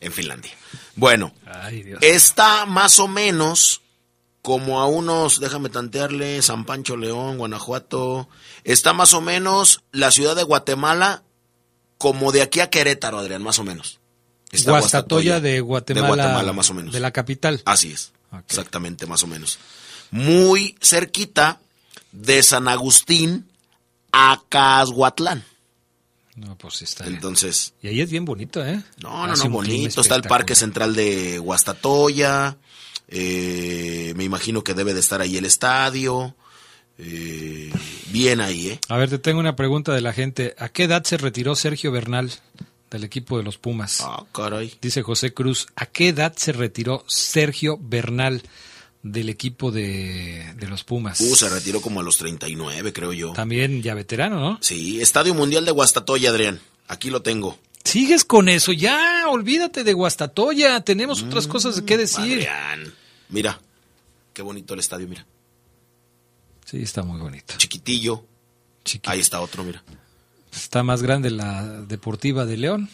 [0.00, 0.52] en Finlandia.
[0.96, 2.00] Bueno, Ay, Dios.
[2.02, 3.80] está más o menos
[4.42, 8.28] como a unos, déjame tantearle, San Pancho León, Guanajuato,
[8.64, 11.22] está más o menos la ciudad de Guatemala
[11.96, 14.00] como de aquí a Querétaro, Adrián, más o menos.
[14.54, 16.92] Está Guastatoya de Guatemala, De Guatemala, más o menos.
[16.92, 17.62] De la capital.
[17.64, 18.12] Así es.
[18.48, 19.58] Exactamente, más o menos.
[20.10, 21.60] Muy cerquita
[22.12, 23.48] de San Agustín
[24.12, 25.44] a Cashuatlán.
[26.36, 27.06] No, pues sí está.
[27.06, 27.74] Entonces.
[27.82, 28.82] Y ahí es bien bonito, ¿eh?
[29.02, 30.00] No, no, no, bonito.
[30.00, 30.54] Está el Parque.
[30.56, 32.56] Central de Guastatoya.
[33.08, 36.34] eh, me imagino que debe de estar ahí el estadio.
[36.98, 37.72] eh,
[38.10, 38.80] bien ahí, ¿eh?
[38.88, 40.54] A ver, te tengo una pregunta de la gente.
[40.58, 42.32] ¿A qué edad se retiró Sergio Bernal
[42.94, 44.00] del equipo de los Pumas?
[44.02, 44.72] Ah, caray.
[44.80, 45.66] Dice José Cruz.
[45.74, 48.42] ¿A qué edad se retiró Sergio Bernal
[49.02, 51.20] del equipo de, de los Pumas?
[51.20, 53.32] Uh, se retiró como a los 39, creo yo.
[53.32, 54.58] También ya veterano, ¿no?
[54.62, 56.60] Sí, Estadio Mundial de Guastatoya, Adrián.
[56.86, 57.58] Aquí lo tengo.
[57.82, 62.48] Sigues con eso, ya, olvídate de Guastatoya, tenemos otras cosas que decir.
[62.48, 62.94] Adrián.
[63.28, 63.60] Mira,
[64.32, 65.26] qué bonito el estadio, mira.
[66.64, 67.54] Sí, está muy bonito.
[67.58, 68.24] Chiquitillo.
[69.04, 69.82] Ahí está otro, mira.
[70.54, 72.90] Está más grande la Deportiva de León.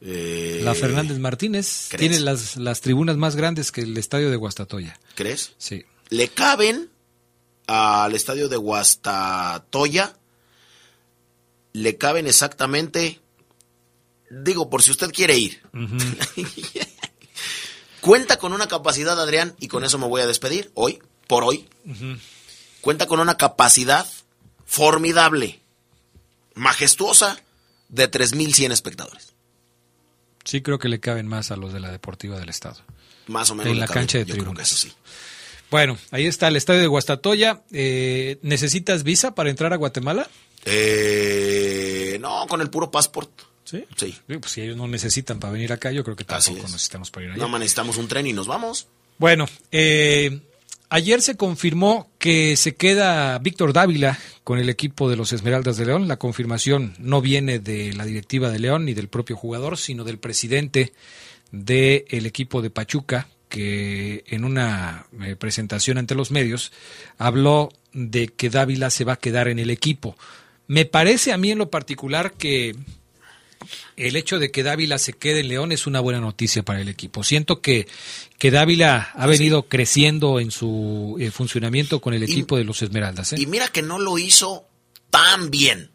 [0.00, 2.00] Eh, La Fernández Martínez ¿crees?
[2.00, 4.98] tiene las, las tribunas más grandes que el estadio de Guastatoya.
[5.14, 5.54] ¿Crees?
[5.56, 5.84] Sí.
[6.10, 6.90] Le caben
[7.66, 10.14] al estadio de Guastatoya.
[11.72, 13.20] Le caben exactamente.
[14.30, 15.62] Digo, por si usted quiere ir.
[18.00, 21.66] Cuenta con una capacidad, Adrián, y con eso me voy a despedir hoy, por hoy.
[22.82, 24.06] Cuenta con una capacidad
[24.66, 25.62] formidable,
[26.54, 27.40] majestuosa,
[27.88, 29.34] de 3.100 espectadores.
[30.44, 32.76] Sí, creo que le caben más a los de la Deportiva del Estado.
[33.26, 33.72] Más o menos.
[33.72, 34.68] En la caben, cancha de yo creo tribunas.
[34.68, 34.92] que eso sí.
[35.70, 37.62] Bueno, ahí está el estadio de Guastatoya.
[37.72, 40.28] Eh, ¿Necesitas visa para entrar a Guatemala?
[40.66, 43.30] Eh, no, con el puro passport.
[43.64, 43.84] Sí.
[43.96, 44.14] Sí.
[44.26, 46.72] Pues si ellos no necesitan para venir acá, yo creo que tampoco es.
[46.72, 47.46] necesitamos para ir allá.
[47.46, 48.86] Más necesitamos un tren y nos vamos.
[49.18, 50.40] Bueno, eh,
[50.94, 55.86] ayer se confirmó que se queda Víctor Dávila con el equipo de los Esmeraldas de
[55.86, 56.06] León.
[56.06, 60.18] La confirmación no viene de la directiva de León ni del propio jugador, sino del
[60.18, 60.92] presidente
[61.50, 66.70] del equipo de Pachuca, que en una eh, presentación ante los medios
[67.18, 70.16] habló de que Dávila se va a quedar en el equipo.
[70.68, 72.76] Me parece a mí en lo particular que
[73.96, 76.88] el hecho de que Dávila se quede en León es una buena noticia para el
[76.88, 77.22] equipo.
[77.22, 77.86] Siento que,
[78.38, 83.32] que Dávila ha venido creciendo en su eh, funcionamiento con el equipo de los Esmeraldas.
[83.32, 83.36] ¿eh?
[83.38, 84.64] Y mira que no lo hizo
[85.10, 85.90] tan bien.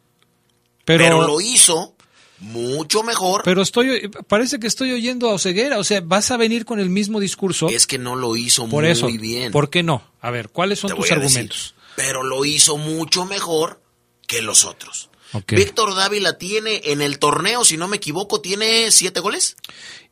[0.86, 1.96] Pero, Pero, lo hizo
[2.40, 3.42] mucho mejor.
[3.44, 5.78] pero estoy, parece que estoy oyendo a Oseguera.
[5.78, 7.68] O sea, vas a venir con el mismo discurso.
[7.70, 9.52] es que no lo hizo por muy eso, bien.
[9.52, 10.04] ¿por qué no?
[10.22, 11.38] A ver, ¿cuáles son Te tus voy a decir.
[11.40, 11.76] argumentos?
[11.96, 13.82] Pero lo hizo mucho mejor
[14.26, 15.09] que los otros.
[15.48, 19.56] Víctor Dávila tiene en el torneo, si no me equivoco, tiene siete goles.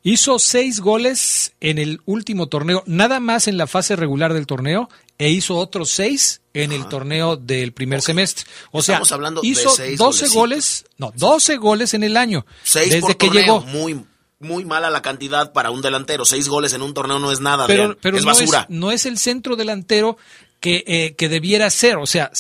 [0.04, 4.90] Hizo seis goles en el último torneo, nada más en la fase regular del torneo,
[5.18, 8.46] e hizo otros seis en el torneo del primer semestre.
[8.72, 10.34] O Estamos sea, hablando de hizo seis 12 golecitos.
[10.34, 12.46] goles, no, 12 goles en el año.
[12.64, 13.44] Seis desde por que torneo.
[13.44, 13.62] llegó.
[13.62, 14.06] Muy,
[14.40, 16.26] muy mala la cantidad para un delantero.
[16.26, 18.62] Seis goles en un torneo no es nada, Pero, es no, basura.
[18.62, 20.18] es, no es el centro delantero
[20.60, 21.98] que, eh, que debiera ser.
[21.98, 22.32] O sea,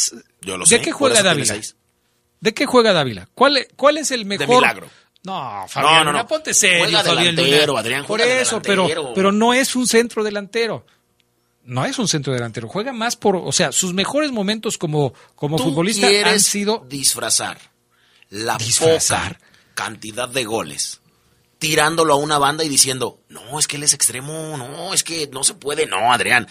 [0.41, 1.59] Yo lo ¿de sé, juega Dávila?
[2.39, 3.27] ¿De qué juega Dávila?
[3.33, 4.47] ¿Cuál, e- ¿Cuál es el mejor?
[4.61, 4.89] milagro.
[5.23, 6.27] No, Fabián, No, no, no.
[6.27, 7.77] Ponte serio, Juega Fabián delantero.
[7.77, 8.87] Adrián, Por juega de eso, delantero.
[8.87, 10.85] pero, pero no es un centro delantero.
[11.63, 12.69] No es un centro delantero.
[12.69, 17.57] Juega más por, o sea, sus mejores momentos como, como Tú futbolista han sido disfrazar
[18.29, 19.37] la Disfrazar.
[19.37, 21.01] poca cantidad de goles
[21.59, 25.27] tirándolo a una banda y diciendo, no, es que él es extremo, no, es que
[25.27, 26.47] no se puede, no, Adrián.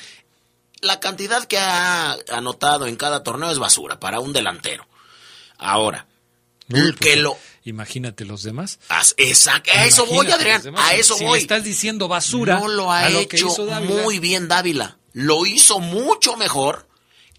[0.83, 4.87] La cantidad que ha anotado en cada torneo es basura para un delantero.
[5.59, 6.07] Ahora,
[6.69, 7.37] Uy, pues, lo...
[7.65, 8.79] Imagínate los demás.
[8.89, 11.39] Haz- exact- a eso voy, Adrián, a eso si voy.
[11.39, 12.61] le estás diciendo basura.
[12.61, 13.49] No lo ha lo hecho
[13.81, 14.99] muy bien Dávila.
[15.13, 16.87] Lo hizo mucho mejor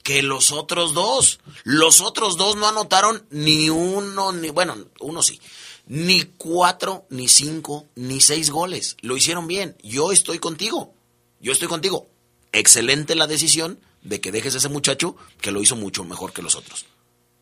[0.04, 1.40] que los otros dos.
[1.64, 5.40] Los otros dos no anotaron ni uno, ni bueno, uno sí.
[5.86, 8.98] Ni cuatro, ni cinco, ni seis goles.
[9.02, 9.78] Lo hicieron bien.
[9.82, 10.94] Yo estoy contigo.
[11.40, 12.10] Yo estoy contigo.
[12.52, 16.42] Excelente la decisión de que dejes a ese muchacho que lo hizo mucho mejor que
[16.42, 16.86] los otros.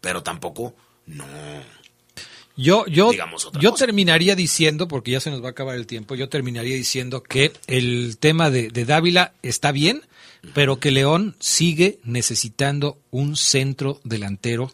[0.06, 0.76] Pero tampoco,
[1.08, 1.26] no.
[2.56, 3.86] Yo, yo, yo cosa.
[3.88, 7.54] terminaría diciendo, porque ya se nos va a acabar el tiempo, yo terminaría diciendo que
[7.66, 10.04] el tema de, de Dávila está bien,
[10.54, 14.72] pero que León sigue necesitando un centro delantero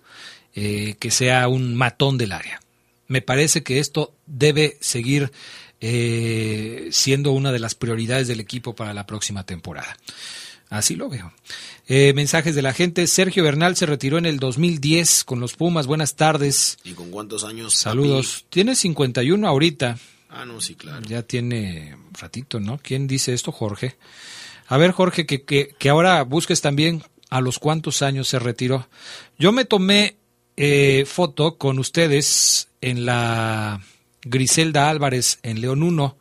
[0.54, 2.60] eh, que sea un matón del área.
[3.08, 5.32] Me parece que esto debe seguir
[5.80, 9.96] eh, siendo una de las prioridades del equipo para la próxima temporada.
[10.72, 11.34] Así lo veo.
[11.86, 13.06] Eh, mensajes de la gente.
[13.06, 15.86] Sergio Bernal se retiró en el 2010 con los Pumas.
[15.86, 16.78] Buenas tardes.
[16.86, 17.76] ¿Y con cuántos años?
[17.76, 18.46] Saludos.
[18.50, 19.96] Tiene 51 ahorita.
[19.96, 20.02] papi?
[20.30, 21.06] Ah, no, sí, claro.
[21.06, 22.80] Ya tiene un ratito, ¿no?
[22.82, 23.52] ¿Quién dice esto?
[23.52, 23.98] Jorge.
[24.68, 28.88] A ver, Jorge, que, que, que ahora busques también a los cuántos años se retiró.
[29.38, 30.16] Yo me tomé
[30.56, 33.82] eh, foto con ustedes en la
[34.22, 36.18] Griselda Álvarez en León 1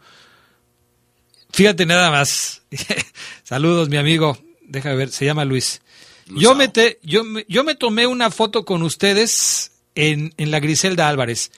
[1.52, 2.62] Fíjate nada más.
[3.44, 4.38] Saludos, mi amigo.
[4.62, 5.80] Déjame ver, se llama Luis.
[6.26, 11.08] Yo me, te- yo, yo me tomé una foto con ustedes en, en la Griselda
[11.08, 11.50] Álvarez.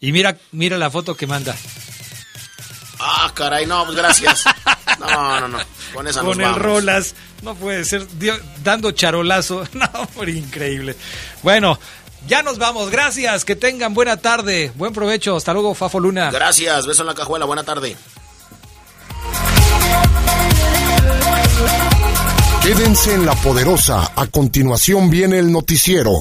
[0.00, 1.56] Y mira, mira la foto que manda.
[3.00, 4.44] Ah, caray, no, pues gracias.
[4.98, 5.58] No, no, no.
[5.94, 6.54] Con esa nos Con el.
[6.54, 7.14] Rolas.
[7.42, 8.06] No puede ser.
[8.62, 9.66] dando charolazo.
[9.72, 10.94] No, por increíble.
[11.42, 11.76] Bueno,
[12.28, 12.90] ya nos vamos.
[12.90, 13.44] Gracias.
[13.44, 14.70] Que tengan buena tarde.
[14.76, 15.34] Buen provecho.
[15.34, 16.30] Hasta luego, Fafo Luna.
[16.30, 17.96] Gracias, beso en la cajuela, buena tarde.
[22.62, 24.12] Quédense en la poderosa.
[24.14, 26.12] A continuación viene el noticiero.